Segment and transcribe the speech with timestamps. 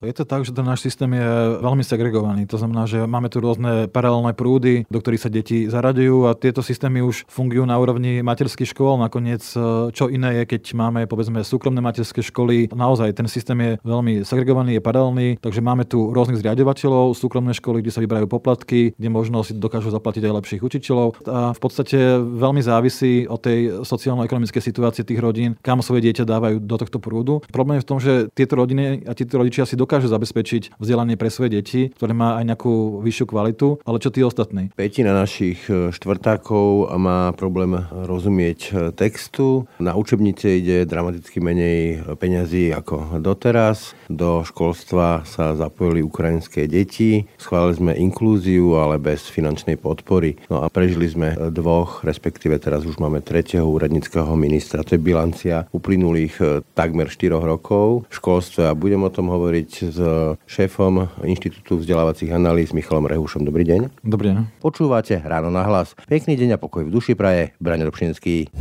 [0.00, 1.28] Je to tak, že ten náš systém je
[1.60, 2.48] veľmi segregovaný.
[2.50, 6.64] To znamená, že máme tu rôzne paralelné prúdy, do ktorých sa deti zaraďujú a tieto
[6.64, 8.98] systémy už fungujú na úrovni materských škôl.
[8.98, 12.72] Nakoniec, e, čo iné je, keď máme povedzme súkromné materské školy.
[12.72, 17.84] Naozaj ten systém je veľmi segregovaný, je paralelný, takže máme tu rôznych zriadovateľov, súkromné školy,
[17.84, 21.08] kde sa vyberajú poplatky, kde možno si dokážu zaplatiť aj lepších učiteľov.
[21.28, 26.56] A v podstate veľmi závisí od tej sociálno-ekonomickej situácie tých rodín, kam svoje dieťa dávajú
[26.62, 27.44] do tohto prúdu.
[27.52, 31.28] Problém je v tom, že tieto rodiny a títo rodičia si dokážu zabezpečiť vzdelanie pre
[31.28, 34.72] svoje deti, ktoré má aj nejakú vyššiu kvalitu, ale čo tí ostatní?
[34.72, 39.68] Petina našich e, štvrtákov má problém rozumieť e, textu.
[39.76, 43.92] Na učebnice ide dramaticky menej peňazí ako doteraz.
[44.08, 47.28] Do školstva sa zapojili ukrajinské deti.
[47.36, 50.40] Schválili sme inklúziu, ale bez finančnej podpory.
[50.48, 54.86] No a prežili sme dvoch, respektíve teraz už máme tretieho úradníckého ministra.
[54.86, 59.70] To je bilancia uplynulých e, takmer 4 rokov v školstve a budem o tom hovoriť
[59.82, 59.98] s
[60.46, 63.42] šéfom Inštitútu vzdelávacích analýz Michalom Rehušom.
[63.42, 64.06] Dobrý deň.
[64.06, 64.62] Dobrý deň.
[64.62, 65.98] Počúvate Ráno na hlas.
[66.06, 67.50] Pekný deň a pokoj v duši praje.
[67.58, 68.54] Braňo Dobšinský.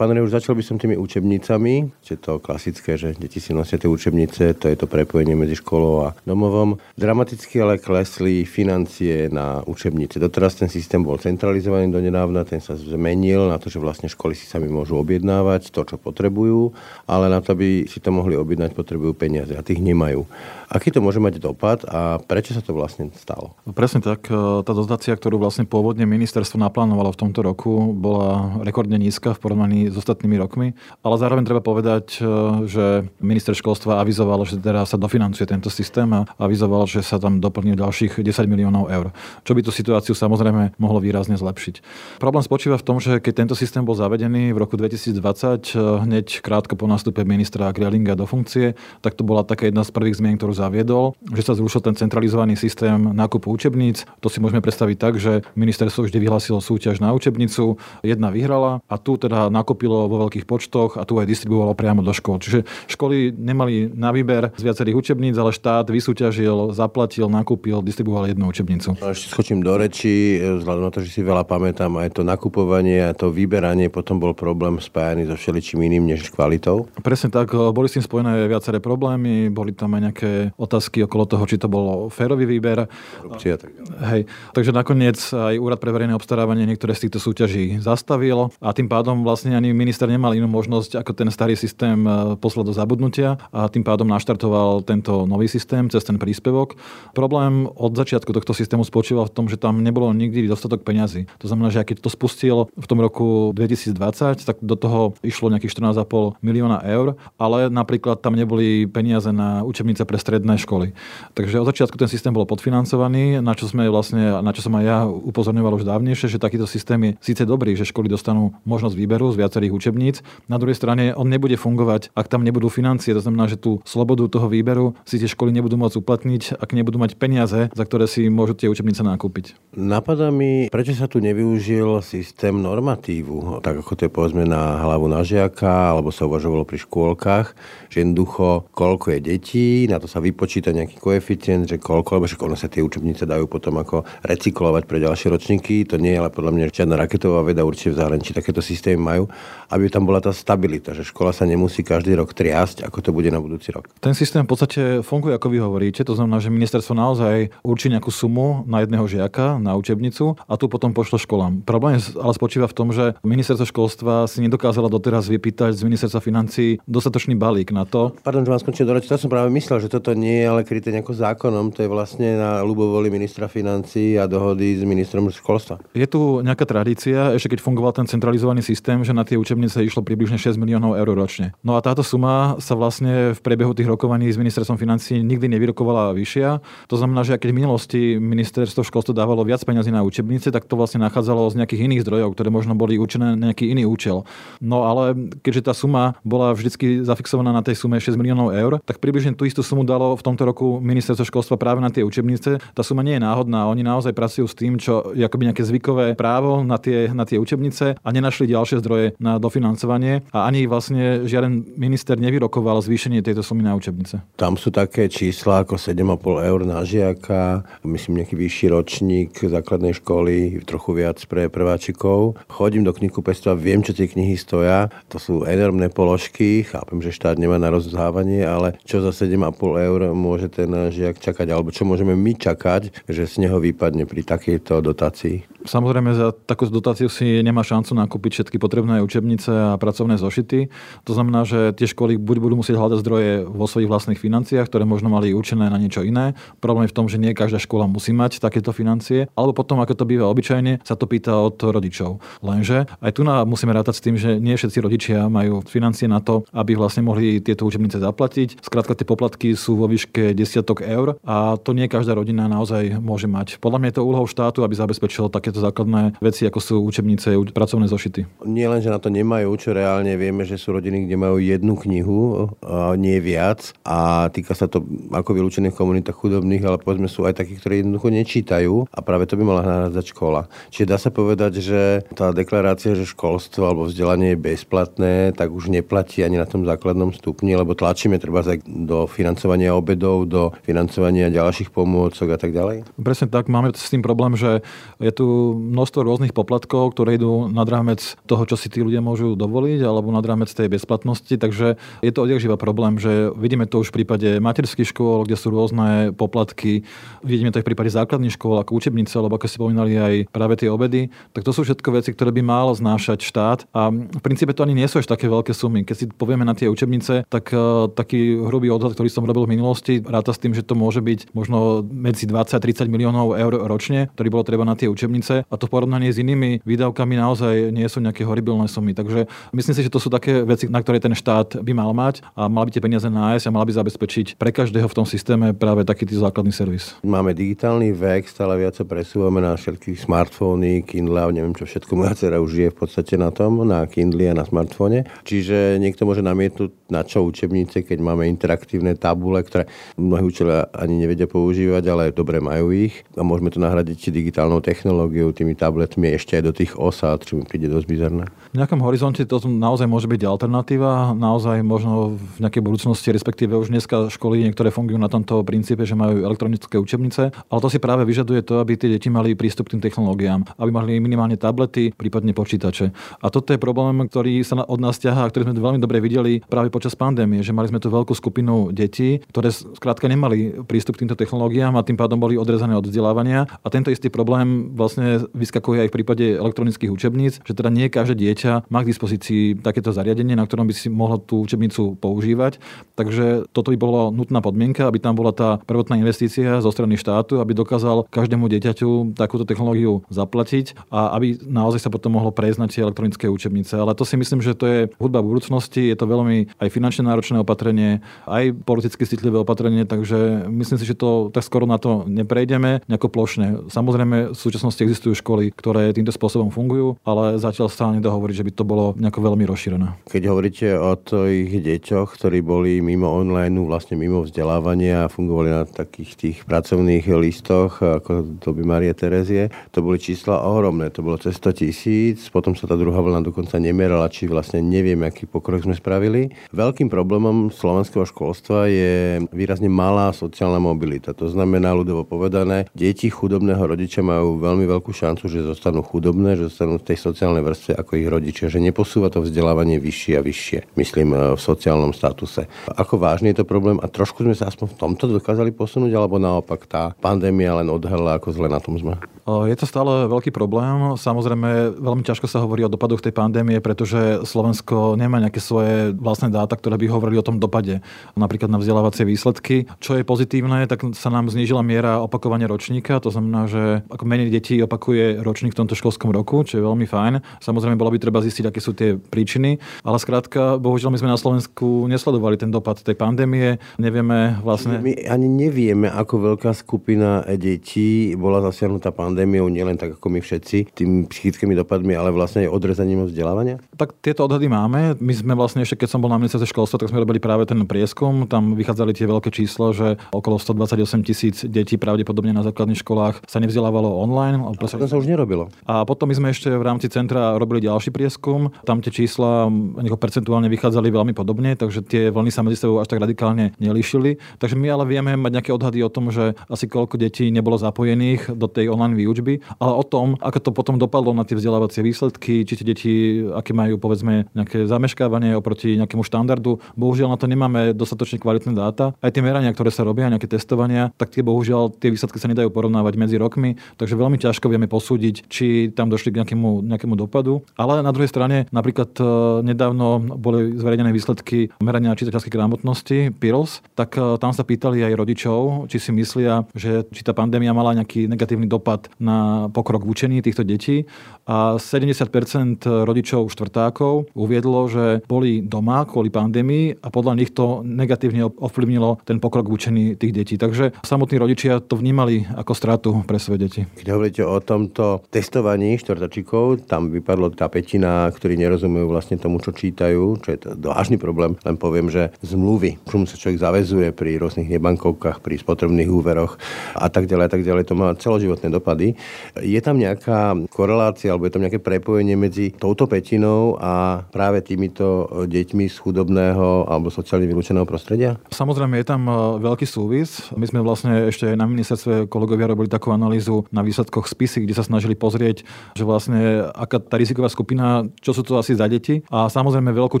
[0.02, 3.86] Pán už začal by som tými učebnicami, je to klasické, že deti si nosia tie
[3.86, 6.82] učebnice, to je to prepojenie medzi školou a domovom.
[6.98, 10.18] Dramaticky ale klesli financie na učebnice.
[10.18, 14.34] Doteraz ten systém bol centralizovaný do nedávna, ten sa zmenil na to, že vlastne školy
[14.34, 16.74] si sami môžu objednávať to, čo potrebujú,
[17.06, 20.26] ale na to, aby si to mohli objednať, potrebujú peniaze a tých nemajú.
[20.72, 23.52] Aký to môže mať dopad a prečo sa to vlastne stalo?
[23.76, 24.24] Presne tak.
[24.32, 29.40] E, tá dotácia, ktorú vlastne pôvodne ministerstvo naplánovalo v tomto roku, bola rekordne nízka v
[29.44, 30.72] porovnaní s ostatnými rokmi,
[31.04, 32.24] ale zároveň treba povedať, e,
[32.66, 32.84] že
[33.20, 37.76] minister školstva avizoval, že teda sa dofinancuje tento systém a avizoval, že sa tam doplní
[37.76, 39.12] ďalších 10 miliónov eur,
[39.44, 41.84] čo by tú situáciu samozrejme mohlo výrazne zlepšiť.
[42.18, 46.40] Problém spočíva v tom, že keď tento systém bol zavedený v roku 2020, e, hneď
[46.40, 50.40] krátko po nástupe ministra Grelinga do funkcie, tak to bola taká jedna z prvých zmien,
[50.40, 54.08] ktorú zaviedol, že sa zrušil ten centralizovaný systém nákupu učebníc.
[54.24, 58.96] To si môžeme predstaviť tak, že ministerstvo vždy vyhlásilo súťaž na učebnicu, jedna vyhrala a
[58.96, 62.38] tu teda nakúpilo vo veľkých počtoch a tu aj distribuovalo priamo do škôl.
[62.38, 68.46] Čiže školy nemali na výber z viacerých učebníc, ale štát vysúťažil, zaplatil, nakúpil, distribuoval jednu
[68.46, 68.94] učebnicu.
[69.02, 73.02] A ešte skočím do reči, vzhľadom na to, že si veľa pamätám, aj to nakupovanie
[73.02, 76.86] a to vyberanie potom bol problém spájaný so všeličím iným než kvalitou.
[77.02, 81.42] Presne tak, boli s tým spojené viaceré problémy, boli tam aj nejaké otázky okolo toho,
[81.50, 82.86] či to bol férový výber.
[83.18, 83.74] Korupcia, tak
[84.14, 84.30] Hej.
[84.54, 89.24] Takže nakoniec aj Úrad pre verejné obstarávanie niektoré z týchto súťaží zastavil a tým pádom
[89.24, 93.70] vlastne ani minister nemal inú možnosť, ako ten starý systém e, poslať do zabudnutia a
[93.70, 96.74] tým pádom naštartoval tento nový systém cez ten príspevok.
[97.14, 101.30] Problém od začiatku tohto systému spočíval v tom, že tam nebolo nikdy dostatok peňazí.
[101.38, 105.78] To znamená, že keď to spustil v tom roku 2020, tak do toho išlo nejakých
[105.78, 110.90] 14,5 milióna eur, ale napríklad tam neboli peniaze na učebnice pre stredné školy.
[111.38, 114.84] Takže od začiatku ten systém bol podfinancovaný, na čo, sme vlastne, na čo som aj
[114.84, 119.30] ja upozorňoval už dávnejšie, že takýto systém je síce dobrý, že školy dostanú možnosť výberu
[119.30, 120.16] z viacerých učebníc.
[120.50, 123.14] Na druhej strane on nebude fungovať, ak tam nebudú financie.
[123.14, 126.98] To znamená, že tú slobodu toho výberu si tie školy nebudú môcť uplatniť, ak nebudú
[126.98, 129.54] mať peniaze, za ktoré si môžu tie učebnice nakúpiť.
[129.78, 135.06] Napadá mi, prečo sa tu nevyužil systém normatívu, tak ako to je povedzme na hlavu
[135.06, 137.54] na žiaka, alebo sa uvažovalo pri škôlkach,
[137.92, 142.24] že jednoducho koľko je detí, na to sa vy vypočíta nejaký koeficient, že koľko, lebo
[142.24, 145.84] však ono sa tie učebnice dajú potom ako recyklovať pre ďalšie ročníky.
[145.92, 149.28] To nie je ale podľa mňa žiadna raketová veda, určite v zahraničí takéto systémy majú,
[149.72, 153.32] aby tam bola tá stabilita, že škola sa nemusí každý rok triasť, ako to bude
[153.32, 153.88] na budúci rok.
[154.04, 158.12] Ten systém v podstate funguje, ako vy hovoríte, to znamená, že ministerstvo naozaj určí nejakú
[158.12, 161.64] sumu na jedného žiaka na učebnicu a tu potom pošlo školám.
[161.64, 166.76] Problém ale spočíva v tom, že ministerstvo školstva si nedokázalo doteraz vypýtať z ministerstva financí
[166.84, 168.12] dostatočný balík na to.
[168.20, 170.92] Pardon, že vám skončil do to som práve myslel, že toto nie je ale kryté
[170.92, 175.80] nejako zákonom, to je vlastne na ľubovoli ministra financí a dohody s ministrom školstva.
[175.96, 180.04] Je tu nejaká tradícia, ešte keď fungoval ten centralizovaný systém, že na tie učebnice išlo
[180.04, 181.52] približne 6 miliónov eur ročne.
[181.60, 186.16] No a táto suma sa vlastne v priebehu tých rokovaní s ministerstvom financí nikdy nevyrokovala
[186.16, 186.62] vyššia.
[186.88, 190.74] To znamená, že keď v minulosti ministerstvo školstva dávalo viac peniazy na učebnice, tak to
[190.76, 194.24] vlastne nachádzalo z nejakých iných zdrojov, ktoré možno boli určené na nejaký iný účel.
[194.58, 195.14] No ale
[195.44, 199.44] keďže tá suma bola vždy zafixovaná na tej sume 6 miliónov eur, tak približne tú
[199.44, 202.58] istú sumu dalo v tomto roku ministerstvo školstva práve na tie učebnice.
[202.72, 203.68] Tá suma nie je náhodná.
[203.68, 207.36] Oni naozaj pracujú s tým, čo je akoby nejaké zvykové právo na tie, na tie
[207.36, 213.46] učebnice a nenašli ďalšie zdroje na dofinancovanie a ani vlastne žiaden minister nevyrokoval zvýšenie tejto
[213.46, 214.20] sumy na učebnice.
[214.34, 220.66] Tam sú také čísla ako 7,5 eur na žiaka, myslím nejaký vyšší ročník základnej školy,
[220.66, 222.36] trochu viac pre prváčikov.
[222.50, 224.90] Chodím do knihkupectva, viem, čo tie knihy stoja.
[225.14, 230.00] To sú enormné položky, chápem, že štát nemá na rozdávanie, ale čo za 7,5 eur
[230.10, 234.82] môže ten žiak čakať, alebo čo môžeme my čakať, že z neho vypadne pri takejto
[234.82, 235.51] dotácii?
[235.62, 240.68] Samozrejme, za takú dotáciu si nemá šancu nakúpiť všetky potrebné učebnice a pracovné zošity.
[241.06, 244.82] To znamená, že tie školy buď budú musieť hľadať zdroje vo svojich vlastných financiách, ktoré
[244.82, 246.34] možno mali určené na niečo iné.
[246.58, 249.94] Problém je v tom, že nie každá škola musí mať takéto financie, alebo potom, ako
[249.94, 252.18] to býva obyčajne, sa to pýta od rodičov.
[252.42, 256.18] Lenže aj tu na musíme rátať s tým, že nie všetci rodičia majú financie na
[256.18, 258.58] to, aby vlastne mohli tieto učebnice zaplatiť.
[258.64, 263.30] Skrátka, tie poplatky sú vo výške desiatok eur a to nie každá rodina naozaj môže
[263.30, 263.62] mať.
[263.62, 267.36] Podľa mňa je to úlohou štátu, aby zabezpečil také takéto základné veci, ako sú učebnice,
[267.52, 268.48] pracovné zošity.
[268.48, 271.76] Nie len, že na to nemajú, čo reálne vieme, že sú rodiny, kde majú jednu
[271.76, 274.80] knihu, a nie viac a týka sa to
[275.12, 279.36] ako vylúčených komunitách chudobných, ale povedzme sú aj takí, ktorí jednoducho nečítajú a práve to
[279.36, 280.48] by mala nahrádzať škola.
[280.72, 285.68] Čiže dá sa povedať, že tá deklarácia, že školstvo alebo vzdelanie je bezplatné, tak už
[285.68, 291.74] neplatí ani na tom základnom stupni, lebo tlačíme treba do financovania obedov, do financovania ďalších
[291.74, 292.88] pomôcok a tak ďalej.
[292.96, 294.62] Presne tak, máme s tým problém, že
[295.02, 299.34] je tu množstvo rôznych poplatkov, ktoré idú nad rámec toho, čo si tí ľudia môžu
[299.34, 301.34] dovoliť, alebo nad rámec tej bezplatnosti.
[301.34, 305.50] Takže je to odjakživa problém, že vidíme to už v prípade materských škôl, kde sú
[305.50, 306.86] rôzne poplatky.
[307.26, 310.54] Vidíme to aj v prípade základných škôl, ako učebnice, alebo ako ste spomínali aj práve
[310.60, 311.10] tie obedy.
[311.34, 313.58] Tak to sú všetko veci, ktoré by mal znášať štát.
[313.74, 315.82] A v princípe to ani nie sú až také veľké sumy.
[315.82, 319.58] Keď si povieme na tie učebnice, tak uh, taký hrubý odhad, ktorý som robil v
[319.58, 323.52] minulosti, ráta s tým, že to môže byť možno medzi 20 a 30 miliónov eur
[323.66, 327.72] ročne, ktorý bolo treba na tie učebnice hranice a to porovnanie s inými výdavkami naozaj
[327.72, 328.92] nie sú nejaké horibilné sumy.
[328.92, 329.24] Takže
[329.56, 332.48] myslím si, že to sú také veci, na ktoré ten štát by mal mať a
[332.52, 335.86] mal by tie peniaze nájsť a mal by zabezpečiť pre každého v tom systéme práve
[335.88, 336.92] taký tý základný servis.
[337.00, 341.92] Máme digitálny vek, stále viac sa presúvame na všetky smartfóny, Kindle a neviem čo všetko.
[341.96, 345.08] Moja dcera už je v podstate na tom, na Kindle a na smartfóne.
[345.24, 349.64] Čiže niekto môže namietnúť na čo učebnice, keď máme interaktívne tabule, ktoré
[349.96, 355.21] mnohí učiteľia ani nevedia používať, ale dobre majú ich a môžeme to nahradiť digitálnou technológiou
[355.22, 358.24] technológiou, tými tabletmi ešte aj do tých osád, čo mi príde dosť bizarné.
[358.52, 363.70] V nejakom horizonte to naozaj môže byť alternatíva, naozaj možno v nejakej budúcnosti, respektíve už
[363.72, 368.04] dneska školy niektoré fungujú na tomto princípe, že majú elektronické učebnice, ale to si práve
[368.04, 372.36] vyžaduje to, aby tie deti mali prístup k tým technológiám, aby mali minimálne tablety, prípadne
[372.36, 372.92] počítače.
[373.22, 376.68] A toto je problém, ktorý sa od nás ťahá, ktorý sme veľmi dobre videli práve
[376.68, 381.16] počas pandémie, že mali sme tu veľkú skupinu detí, ktoré skrátka nemali prístup k týmto
[381.16, 383.48] technológiám a tým pádom boli odrezané od vzdelávania.
[383.48, 388.16] A tento istý problém vlastne vyskakuje aj v prípade elektronických učebníc, že teda nie každé
[388.16, 392.62] dieťa má k dispozícii takéto zariadenie, na ktorom by si mohlo tú učebnicu používať.
[392.94, 397.42] Takže toto by bolo nutná podmienka, aby tam bola tá prvotná investícia zo strany štátu,
[397.42, 402.70] aby dokázal každému dieťaťu takúto technológiu zaplatiť a aby naozaj sa potom mohlo prejsť na
[402.70, 403.74] tie elektronické učebnice.
[403.74, 407.42] Ale to si myslím, že to je hudba budúcnosti, je to veľmi aj finančne náročné
[407.42, 412.86] opatrenie, aj politicky citlivé opatrenie, takže myslím si, že to tak skoro na to neprejdeme
[412.86, 413.66] nejako plošne.
[413.66, 418.46] Samozrejme, v súčasnosti existujú existujú školy, ktoré týmto spôsobom fungujú, ale zatiaľ sa nedá že
[418.46, 419.98] by to bolo nejako veľmi rozšírené.
[420.06, 425.66] Keď hovoríte o tých deťoch, ktorí boli mimo online, vlastne mimo vzdelávania a fungovali na
[425.66, 430.94] takých tých pracovných listoch, ako to by Marie Terezie, to boli čísla ohromné.
[430.94, 435.10] To bolo cez 100 tisíc, potom sa tá druhá vlna dokonca nemerala, či vlastne nevieme,
[435.10, 436.30] aký pokrok sme spravili.
[436.54, 441.10] Veľkým problémom slovenského školstva je výrazne malá sociálna mobilita.
[441.18, 446.50] To znamená, ľudovo povedané, deti chudobného rodiča majú veľmi veľkú šancu, že zostanú chudobné, že
[446.50, 450.58] zostanú v tej sociálnej vrstve ako ich rodičia, že neposúva to vzdelávanie vyššie a vyššie,
[450.74, 452.50] myslím, e, v sociálnom statuse.
[452.66, 456.18] Ako vážny je to problém a trošku sme sa aspoň v tomto dokázali posunúť, alebo
[456.18, 458.98] naopak tá pandémia len odhalila, ako zle na tom sme?
[459.22, 460.98] Je to stále veľký problém.
[460.98, 466.34] Samozrejme, veľmi ťažko sa hovorí o dopadoch tej pandémie, pretože Slovensko nemá nejaké svoje vlastné
[466.34, 467.86] dáta, ktoré by hovorili o tom dopade.
[468.18, 469.70] Napríklad na vzdelávacie výsledky.
[469.78, 472.98] Čo je pozitívne, tak sa nám znížila miera opakovania ročníka.
[472.98, 476.88] To znamená, že ako menej detí opakuje ročník v tomto školskom roku, čo je veľmi
[476.88, 477.44] fajn.
[477.44, 479.60] Samozrejme, bolo by treba zistiť, aké sú tie príčiny.
[479.84, 483.60] Ale skrátka, bohužiaľ, my sme na Slovensku nesledovali ten dopad tej pandémie.
[483.76, 484.80] Nevieme vlastne...
[484.80, 490.72] My ani nevieme, ako veľká skupina detí bola zasiahnutá pandémiou, nielen tak ako my všetci,
[490.72, 493.60] tými psychickými dopadmi, ale vlastne aj odrezaním vzdelávania?
[493.76, 494.96] Tak tieto odhady máme.
[495.04, 497.60] My sme vlastne ešte, keď som bol na ministerstve školstva, tak sme robili práve ten
[497.68, 498.24] prieskum.
[498.24, 503.36] Tam vychádzali tie veľké číslo, že okolo 128 tisíc detí pravdepodobne na základných školách sa
[503.36, 505.50] nevzdelávalo online, To sa už nerobilo.
[505.66, 508.54] A potom my sme ešte v rámci centra robili ďalší prieskum.
[508.62, 509.50] Tam tie čísla
[509.98, 514.22] percentuálne vychádzali veľmi podobne, takže tie vlny sa medzi sebou až tak radikálne nelíšili.
[514.38, 518.34] Takže my ale vieme mať nejaké odhady o tom, že asi koľko detí nebolo zapojených
[518.34, 522.46] do tej online výučby, ale o tom, ako to potom dopadlo na tie vzdelávacie výsledky,
[522.46, 522.92] či tie deti,
[523.32, 526.60] aké majú povedzme nejaké zameškávanie oproti nejakému štandardu.
[526.76, 528.92] Bohužiaľ na to nemáme dostatočne kvalitné dáta.
[529.00, 532.52] Aj tie merania, ktoré sa robia, nejaké testovania, tak tie bohužiaľ tie výsledky sa nedajú
[532.52, 537.40] porovnávať medzi rokmi, takže veľmi ťažko vieme posúdiť, či tam došli k nejakému, nejakému dopadu.
[537.56, 539.04] Ale na druhej strane, napríklad e,
[539.48, 545.38] nedávno boli zverejnené výsledky merania čitateľskej gramotnosti PIRLS, tak e, tam sa pýtali aj rodičov,
[545.72, 550.18] či si myslia, že či tá pandémia mala nejaký negatívny dopad na pokrok v učení
[550.20, 550.84] týchto detí.
[551.24, 558.26] A 70% rodičov štvrtákov uviedlo, že boli doma kvôli pandémii a podľa nich to negatívne
[558.26, 560.34] ovplyvnilo ten pokrok v učení tých detí.
[560.34, 563.60] Takže samotní rodičia to vnímali ako stratu pre svoje deti.
[563.78, 569.54] Keď hovoríte o tomto testovaní štvrtačíkov, tam vypadlo tá petina, ktorí nerozumejú vlastne tomu, čo
[569.54, 571.38] čítajú, čo je to vážny problém.
[571.46, 576.36] Len poviem, že zmluvy, čomu sa človek zavezuje pri rôznych nebankovkách, pri spotrebných úveroch
[576.74, 578.98] a tak ďalej, a tak ďalej, to má celoživotné dopady.
[579.38, 585.08] Je tam nejaká korelácia alebo je tam nejaké prepojenie medzi touto petinou a práve týmito
[585.26, 588.18] deťmi z chudobného alebo sociálne vylúčeného prostredia?
[588.28, 590.32] Samozrejme je tam e, veľký súvis.
[590.34, 594.56] My sme vlastne ešte aj na ministerstve kolegovia robili takú analýzu na výsledkoch spisy, kde
[594.56, 595.44] sa snažili pozrieť,
[595.76, 599.04] že vlastne aká tá riziková skupina, čo sú to asi za deti.
[599.12, 600.00] A samozrejme veľkú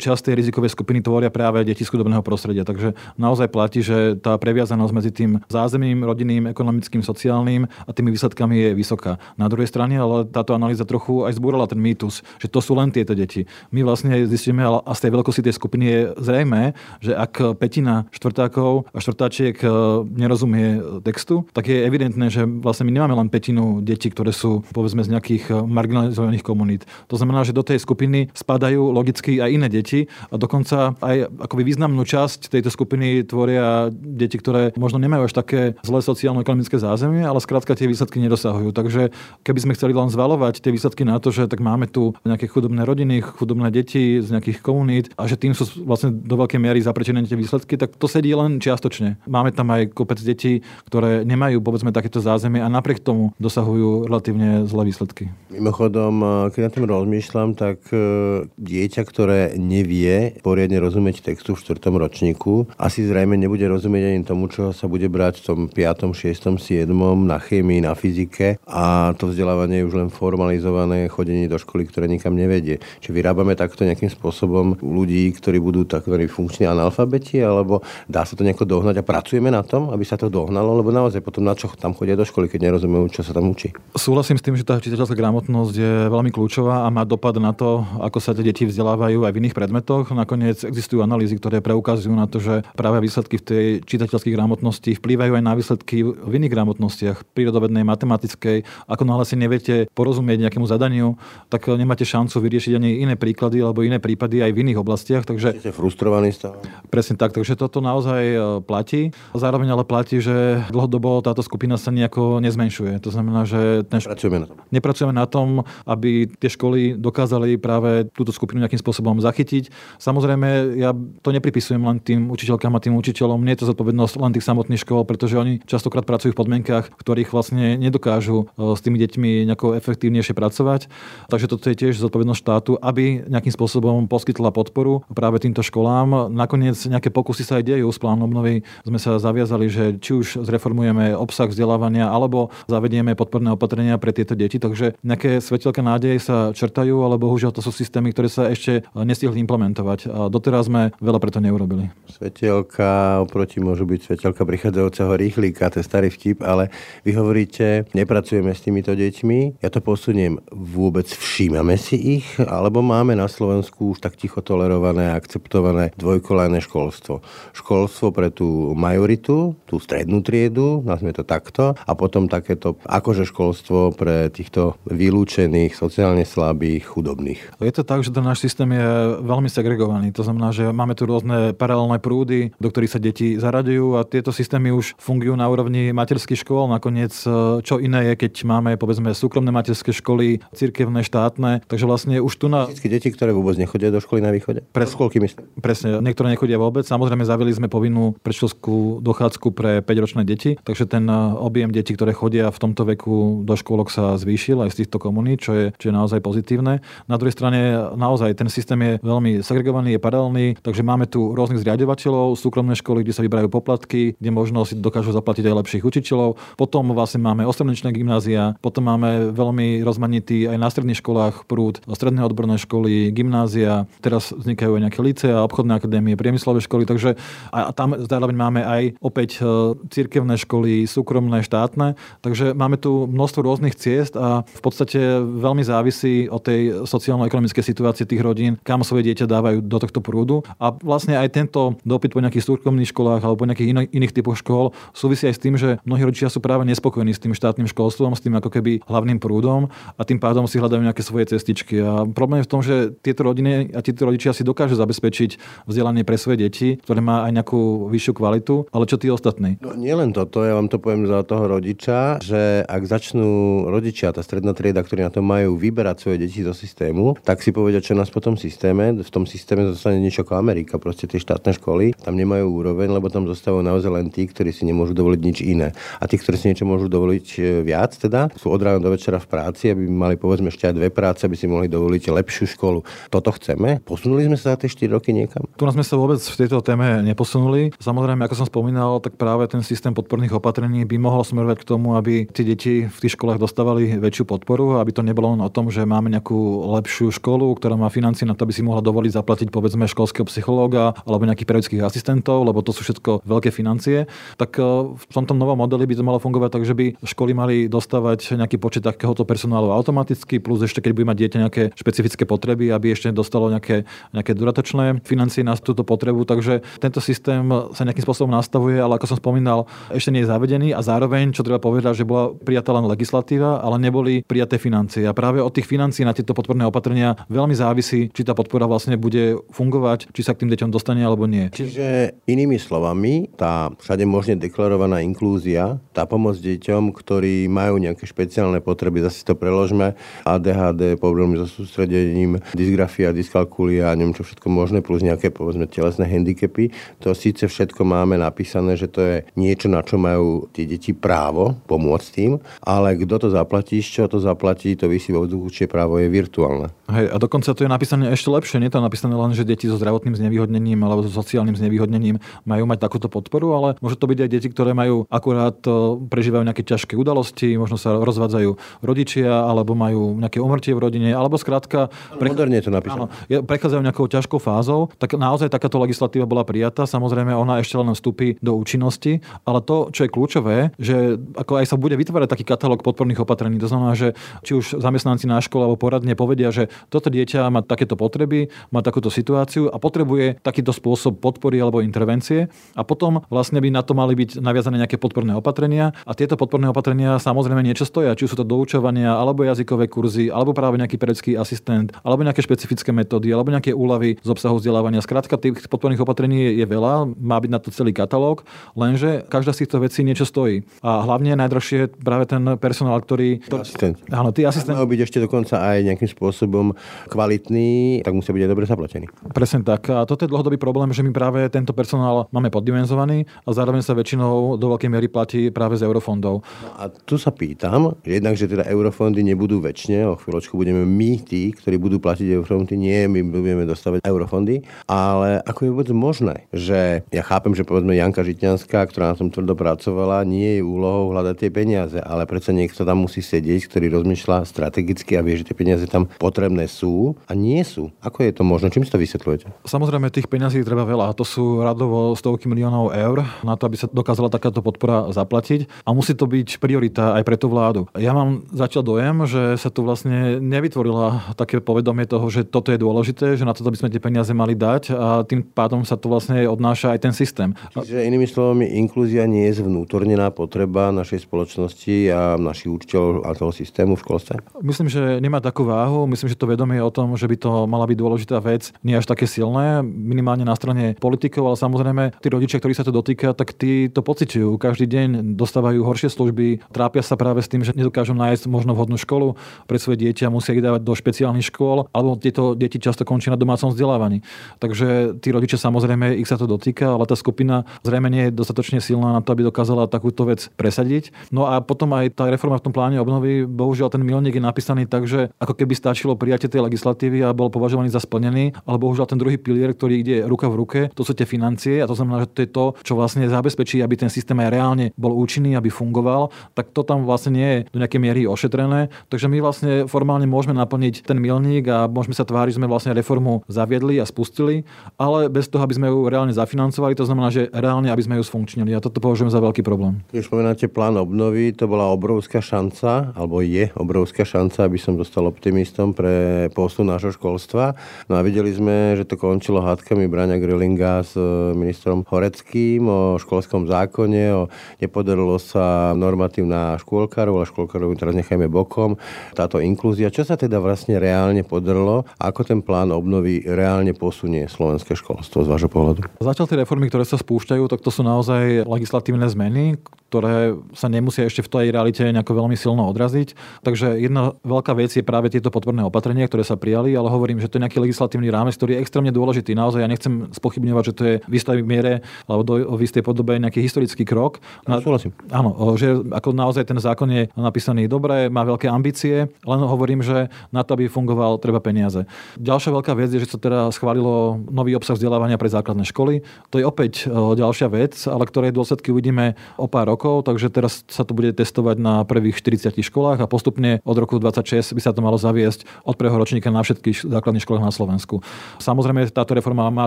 [0.00, 2.64] časť tej rizikovej skupiny tvoria práve deti z chudobného prostredia.
[2.64, 8.56] Takže naozaj platí, že tá previazanosť medzi tým zázemím, rodinným, ekonomickým, sociálnym a tými výsledkami
[8.56, 9.20] je vysoká.
[9.36, 12.88] Na druhej strane ale táto analýza trochu aj zbúrala ten mýtus, že to sú len
[12.88, 13.44] tieto deti.
[13.68, 16.72] My vlastne zistíme, a z tej veľkosti tej skupiny je zrejme,
[17.02, 19.68] že ak petina štvrtákov a štvrtáčiek e,
[20.06, 25.02] nerozumie textu, tak je evidentné, že vlastne my nemáme len petinu detí, ktoré sú povedzme
[25.02, 26.86] z nejakých e, marginalizovaných komunít.
[27.10, 31.62] To znamená, že do tej skupiny spadajú logicky aj iné deti a dokonca aj akoby
[31.66, 37.42] významnú časť tejto skupiny tvoria deti, ktoré možno nemajú až také zlé sociálno-ekonomické zázemie, ale
[37.42, 38.70] skrátka tie výsledky nedosahujú.
[38.70, 39.10] Takže
[39.42, 42.84] keby sme chceli len zvalovať tie výsledky na to, že tak máme tu nejaké chudobné
[42.84, 47.24] rodiny, chudobné deti z nejakých komunít a že tým sú vlastne do veľkej miery zaprečené
[47.24, 49.16] tie výsledky, tak to sedí len čiastočne.
[49.24, 54.68] Máme tam aj kopec detí, ktoré nemajú povedzme takéto zázemie a napriek tomu dosahujú relatívne
[54.68, 55.32] zlé výsledky.
[55.48, 61.64] Mimochodom, eh, keď na tým rozmýšľam, tak eh, dieťa, ktoré nevie poriadne rozumieť textu v
[61.64, 66.12] čtvrtom ročníku, asi zrejme nebude rozumieť ani tomu, čo sa bude brať v tom 5.,
[66.12, 66.92] 6., 7.
[67.24, 72.04] na chémii, na fyzike a to vzdelávanie je už len formalizované chodenie do školy, ktoré
[72.04, 72.84] nikam nevedie.
[73.00, 78.44] Či vyrábame takto nejakým spôsobom ľudí, ktorí budú takí funkční analfabeti, alebo dá sa to
[78.44, 81.70] nejako dohnať a pracujeme na tom, aby sa to dohnalo, lebo naozaj potom na čo
[81.78, 83.70] tam chodia do školy, keď nerozumejú, čo sa tam učí.
[83.92, 87.84] Súhlasím s tým, že tá čitateľská gramotnosť je veľmi kľúčová a má dopad na to,
[88.00, 90.08] ako sa tie deti vzdelávajú aj v iných predmetoch.
[90.16, 95.36] Nakoniec existujú analýzy, ktoré preukazujú na to, že práve výsledky v tej čitateľskej gramotnosti vplývajú
[95.36, 98.88] aj na výsledky v iných gramotnostiach, prírodovednej, matematickej.
[98.88, 101.20] Ako náhle si neviete porozumieť nejakému zadaniu,
[101.52, 105.28] tak nemáte šancu vyriešiť ani iné príklady alebo iné prípady aj v iných oblastiach.
[105.28, 105.60] Takže...
[105.60, 106.64] Ste frustrovaní stále.
[106.88, 109.12] Presne tak, takže toto naozaj e, platí.
[109.36, 112.96] Zároveň ale platí, že dlhodobo táto skupina sa nejako nezmenšuje.
[113.04, 113.98] To znamená, že ten...
[114.02, 114.56] Pracujeme na tom.
[114.70, 115.48] Nepracujeme na tom,
[115.86, 119.70] aby tie školy dokázali práve túto skupinu nejakým spôsobom zachytiť.
[119.98, 123.40] Samozrejme, ja to nepripisujem len tým učiteľkám a tým učiteľom.
[123.42, 127.00] Nie je to zodpovednosť len tých samotných škôl, pretože oni častokrát pracujú v podmienkach, v
[127.00, 130.92] ktorých vlastne nedokážu e, s tými deťmi nejako efektívnejšie pracovať.
[131.32, 136.28] Takže toto je tiež zodpovednosť štátu, aby nejakým spôsobom poskytla podporu práve týmto školám.
[136.28, 138.62] Nakoniec nejaké pokusy sa aj dejú s plánom obnovy.
[138.84, 144.36] Sme sa zaviazali, že či už zreformujeme obsah vzdelávania alebo zavedieme podporné opatrenia pre tieto
[144.36, 144.60] deti.
[144.60, 149.40] Takže nejaké svetelka nádej sa črtajú, ale bohužiaľ to sú systémy, ktoré sa ešte nestihli
[149.42, 150.10] implementovať.
[150.10, 151.88] A doteraz sme veľa preto neurobili.
[152.10, 156.68] Svetelka oproti môžu byť svetelka prichádzajúceho rýchlika, to je starý vtip, ale
[157.06, 159.62] vy hovoríte, nepracujeme s týmito deťmi.
[159.62, 160.42] Ja to posuniem.
[160.52, 166.60] Vôbec všímame si ich, alebo máme na Slovensku už tak ticho tolerované a akceptované dvojkolajné
[166.66, 167.22] školstvo.
[167.54, 173.61] Školstvo pre tú majoritu, tú strednú triedu, nazvime to takto, a potom takéto akože školstvo
[173.94, 177.40] pre týchto vylúčených, sociálne slabých, chudobných.
[177.62, 178.88] Je to tak, že ten náš systém je
[179.22, 180.10] veľmi segregovaný.
[180.16, 184.34] To znamená, že máme tu rôzne paralelné prúdy, do ktorých sa deti zaraďujú a tieto
[184.34, 186.66] systémy už fungujú na úrovni materských škôl.
[186.66, 191.62] Nakoniec, e, čo iné je, keď máme povedzme súkromné materské školy, cirkevné, štátne.
[191.68, 192.66] Takže vlastne už tu na...
[192.66, 194.64] deti, ktoré vôbec nechodia do školy na východe?
[194.72, 195.44] Pre školky myslím.
[195.60, 196.88] Presne, niektoré nechodia vôbec.
[196.88, 202.16] Samozrejme, zavili sme povinnú predškolskú dochádzku pre 5-ročné deti, takže ten e, objem detí, ktoré
[202.16, 205.64] chodia v tomto veku do do škôlok sa zvýšil aj z týchto komunít, čo je,
[205.76, 206.80] čo je naozaj pozitívne.
[207.04, 211.60] Na druhej strane naozaj ten systém je veľmi segregovaný, je paralelný, takže máme tu rôznych
[211.60, 216.40] zriadovateľov, súkromné školy, kde sa vyberajú poplatky, kde možno si dokážu zaplatiť aj lepších učiteľov.
[216.56, 222.24] Potom vlastne máme ostredničné gymnázia, potom máme veľmi rozmanitý aj na stredných školách prúd, stredné
[222.24, 227.20] odborné školy, gymnázia, teraz vznikajú aj nejaké licea, obchodné akadémie, priemyslové školy, takže
[227.52, 233.41] a tam zároveň máme aj opäť e, cirkevné školy, súkromné, štátne, takže máme tu množstvo
[233.42, 239.10] rôznych ciest a v podstate veľmi závisí od tej sociálno-ekonomickej situácie tých rodín, kam svoje
[239.10, 240.46] dieťa dávajú do tohto prúdu.
[240.62, 244.70] A vlastne aj tento dopyt po nejakých súkromných školách alebo po nejakých iných typoch škôl
[244.94, 248.22] súvisí aj s tým, že mnohí rodičia sú práve nespokojní s tým štátnym školstvom, s
[248.22, 251.80] tým ako keby hlavným prúdom a tým pádom si hľadajú nejaké svoje cestičky.
[251.82, 256.04] A problém je v tom, že tieto rodiny a títo rodičia si dokážu zabezpečiť vzdelanie
[256.06, 259.56] pre svoje deti, ktoré má aj nejakú vyššiu kvalitu, ale čo tí ostatní?
[259.64, 263.31] No nie len toto, ja vám to poviem za toho rodiča, že ak začnú
[263.68, 267.50] rodičia, tá stredná trieda, ktorí na to majú vyberať svoje deti do systému, tak si
[267.50, 268.94] povedia, čo nás po tom systéme.
[268.98, 273.08] V tom systéme zostane niečo ako Amerika, proste tie štátne školy tam nemajú úroveň, lebo
[273.12, 275.72] tam zostávajú naozaj len tí, ktorí si nemôžu dovoliť nič iné.
[275.98, 279.22] A tí, ktorí si niečo môžu dovoliť e, viac, teda sú od rána do večera
[279.22, 282.82] v práci, aby mali povedzme ešte aj dve práce, aby si mohli dovoliť lepšiu školu.
[283.08, 283.80] Toto chceme?
[283.84, 285.46] Posunuli sme sa za tie 4 roky niekam?
[285.56, 287.72] Tu sme sa vôbec v tejto téme neposunuli.
[287.80, 291.94] Samozrejme, ako som spomínal, tak práve ten systém podporných opatrení by mohol smerovať k tomu,
[291.96, 295.70] aby tie deti v tých školách dostávali väčšiu podporu, aby to nebolo len o tom,
[295.70, 299.48] že máme nejakú lepšiu školu, ktorá má financie na to, aby si mohla dovoliť zaplatiť
[299.54, 304.10] povedzme školského psychológa alebo nejakých pedagogických asistentov, lebo to sú všetko veľké financie.
[304.42, 304.66] Tak e,
[304.98, 308.58] v tomto novom modeli by to malo fungovať tak, že by školy mali dostávať nejaký
[308.58, 313.14] počet takéhoto personálu automaticky, plus ešte keď bude mať dieťa nejaké špecifické potreby, aby ešte
[313.14, 316.26] dostalo nejaké, nejaké dodatočné financie na túto potrebu.
[316.26, 320.74] Takže tento systém sa nejakým spôsobom nastavuje, ale ako som spomínal, ešte nie je zavedený
[320.74, 325.04] a zároveň, čo treba povedať, že bola prijatá len legislatíva, ale neboli prijaté financie.
[325.08, 328.94] A práve od tých financií na tieto podporné opatrenia veľmi závisí, či tá podpora vlastne
[328.94, 331.50] bude fungovať, či sa k tým deťom dostane alebo nie.
[331.50, 338.62] Čiže inými slovami, tá všade možne deklarovaná inklúzia, tá pomoc deťom, ktorí majú nejaké špeciálne
[338.62, 345.00] potreby, zase to preložme, ADHD, problémy so sústredením, dysgrafia, dyskalkulia, neviem čo všetko možné, plus
[345.00, 349.96] nejaké povedzme telesné handicapy, to síce všetko máme napísané, že to je niečo, na čo
[349.96, 354.88] majú tie deti právo pomôcť tým, ale kto to zaplatí, z čo to zaplatí, to
[354.88, 356.68] vysí vo vzduchu, právo je virtuálne.
[356.92, 358.60] Hej, a dokonca to je napísané ešte lepšie.
[358.60, 362.64] Nie je to napísané len, že deti so zdravotným znevýhodnením alebo so sociálnym znevýhodnením majú
[362.68, 365.72] mať takúto podporu, ale môže to byť aj deti, ktoré majú akurát e,
[366.12, 371.40] prežívajú nejaké ťažké udalosti, možno sa rozvádzajú rodičia alebo majú nejaké umrtie v rodine, alebo
[371.40, 371.88] skrátka.
[372.20, 373.08] Moderne to napísané.
[373.08, 376.84] Áno, prechádzajú nejakou ťažkou fázou, tak naozaj takáto legislatíva bola prijatá.
[376.84, 381.66] Samozrejme, ona ešte len vstúpi do účinnosti, ale to, čo je kľúčové, že ako aj
[381.72, 383.56] sa bude vytvárať taký katalóg podporných opatrení.
[383.62, 384.12] To znamená, že
[384.44, 388.84] či už zamestnanci na škole alebo poradne povedia, že toto dieťa má takéto potreby, má
[388.84, 393.96] takúto situáciu a potrebuje takýto spôsob podpory alebo intervencie a potom vlastne by na to
[393.96, 398.36] mali byť naviazané nejaké podporné opatrenia a tieto podporné opatrenia samozrejme niečo stoja, či sú
[398.36, 403.54] to doučovania alebo jazykové kurzy, alebo práve nejaký pedagogický asistent, alebo nejaké špecifické metódy, alebo
[403.54, 405.04] nejaké úlavy z obsahu vzdelávania.
[405.04, 408.42] Skrátka, tých podporných opatrení je veľa, má byť na to celý katalóg,
[408.74, 410.64] lenže každá z týchto vecí niečo stojí.
[410.80, 413.44] A hlavne najdražšie práve ten personál, ktorý...
[413.52, 414.00] To, asistent.
[414.08, 414.80] Áno, tí asistent.
[414.80, 416.72] Majú byť ešte dokonca aj nejakým spôsobom
[417.12, 419.06] kvalitný, tak musia byť aj dobre zaplatení.
[419.36, 419.92] Presne tak.
[419.92, 423.92] A toto je dlhodobý problém, že my práve tento personál máme poddimenzovaný a zároveň sa
[423.92, 426.40] väčšinou do veľkej miery platí práve z eurofondov.
[426.40, 431.20] No a tu sa pýtam, jednak, že teda eurofondy nebudú väčšine, o chvíľočku budeme my
[431.20, 436.48] tí, ktorí budú platiť eurofondy, nie my budeme dostávať eurofondy, ale ako je vôbec možné,
[436.56, 441.12] že ja chápem, že povedzme Janka Žitňanská, ktorá na tom tvrdo pracovala, nie je úlohou
[441.12, 445.50] hľadať tie peniaze, ale predsa niekto tam musí sedieť, ktorý rozmýšľa strategicky a vie, že
[445.50, 447.90] tie peniaze tam potrebné sú a nie sú.
[447.98, 448.70] Ako je to možné?
[448.70, 449.66] Čím si to vysvetľujete?
[449.66, 451.18] Samozrejme, tých peňazí treba veľa.
[451.18, 455.66] To sú radovo stovky miliónov eur na to, aby sa dokázala takáto podpora zaplatiť.
[455.82, 457.90] A musí to byť priorita aj pre tú vládu.
[457.98, 462.78] Ja mám zatiaľ dojem, že sa tu vlastne nevytvorila také povedomie toho, že toto je
[462.78, 466.12] dôležité, že na to by sme tie peniaze mali dať a tým pádom sa tu
[466.12, 467.56] vlastne odnáša aj ten systém.
[467.72, 473.50] Čiže inými slovami, inklúzia nie je zvnútornená potreba našej spoločnosti a našich učiteľov a toho
[473.50, 474.34] systému v školstve?
[474.60, 476.04] Myslím, že nemá takú váhu.
[476.04, 479.08] Myslím, že to vedomie o tom, že by to mala byť dôležitá vec, nie až
[479.08, 483.56] také silné, minimálne na strane politikov, ale samozrejme tí rodičia, ktorí sa to dotýka, tak
[483.56, 484.60] tí to pociťujú.
[484.60, 488.98] Každý deň dostávajú horšie služby, trápia sa práve s tým, že nedokážu nájsť možno vhodnú
[488.98, 493.30] školu pre svoje dieťa, musia ich dávať do špeciálnych škôl, alebo tieto deti často končia
[493.30, 494.26] na domácom vzdelávaní.
[494.58, 498.82] Takže tí rodičia samozrejme ich sa to dotýka, ale tá skupina zrejme nie je dostatočne
[498.82, 501.14] silná na to, aby dokázala takúto vec presadiť.
[501.30, 504.90] No a potom aj tá reforma v tom pláne obnovy, bohužiaľ ten milník je napísaný
[504.90, 509.06] tak, že ako keby stačilo prijatie tej legislatívy a bol považovaný za splnený, ale bohužiaľ
[509.06, 512.24] ten druhý pilier, ktorý ide ruka v ruke, to sú tie financie a to znamená,
[512.24, 515.68] že to je to, čo vlastne zabezpečí, aby ten systém aj reálne bol účinný, aby
[515.68, 518.88] fungoval, tak to tam vlastne nie je do nejakej miery ošetrené.
[519.12, 522.96] Takže my vlastne formálne môžeme naplniť ten milník a môžeme sa tváriť, že sme vlastne
[522.96, 524.64] reformu zaviedli a spustili,
[524.96, 528.24] ale bez toho, aby sme ju reálne zafinancovali, to znamená, že reálne, aby sme ju
[528.24, 528.72] sfunkčnili.
[528.72, 530.00] A toto považujem za veľký problém.
[530.14, 535.26] Keď spomínate plán obnovy, to bola obrovská šanca, alebo je obrovská šanca, aby som dostal
[535.26, 537.74] optimistom pre posun nášho školstva.
[538.06, 543.00] No a videli sme, že to končilo hádkami Braňa Grillinga s e, ministrom Horeckým o
[543.18, 544.42] školskom zákone, o
[544.78, 548.96] nepodarilo sa normatív na škôlkarov, ale škôlkarov teraz nechajme bokom.
[549.34, 554.94] Táto inklúzia, čo sa teda vlastne reálne podarilo, ako ten plán obnovy reálne posunie slovenské
[554.94, 556.06] školstvo z vášho pohľadu?
[556.22, 559.80] Zatiaľ tie reformy, ktoré sa spúšťajú, tak to sú naozaj legislatívne zmeny,
[560.12, 563.32] ktoré sa nemusia ešte v tej realite nejako veľmi silno odraziť.
[563.64, 567.48] Takže jedna veľká vec je práve tieto podporné opatrenia, ktoré sa prijali, ale hovorím, že
[567.48, 569.56] to je nejaký legislatívny rámec, ktorý je extrémne dôležitý.
[569.56, 573.40] Naozaj ja nechcem spochybňovať, že to je v istej miere alebo do, v istej podobe
[573.40, 574.44] nejaký historický krok.
[574.68, 575.16] Na, súhlasím.
[575.32, 580.28] Áno, že ako naozaj ten zákon je napísaný dobre, má veľké ambície, len hovorím, že
[580.52, 582.04] na to, aby fungoval, treba peniaze.
[582.36, 586.20] Ďalšia veľká vec je, že sa teda schválilo nový obsah vzdelávania pre základné školy.
[586.52, 590.82] To je opäť ďalšia vec, ale ktorej dôsledky uvidíme o pár rokov rokov, takže teraz
[590.90, 594.90] sa to bude testovať na prvých 40 školách a postupne od roku 26 by sa
[594.90, 598.18] to malo zaviesť od prvého ročníka na všetkých základných školách na Slovensku.
[598.58, 599.86] Samozrejme, táto reforma má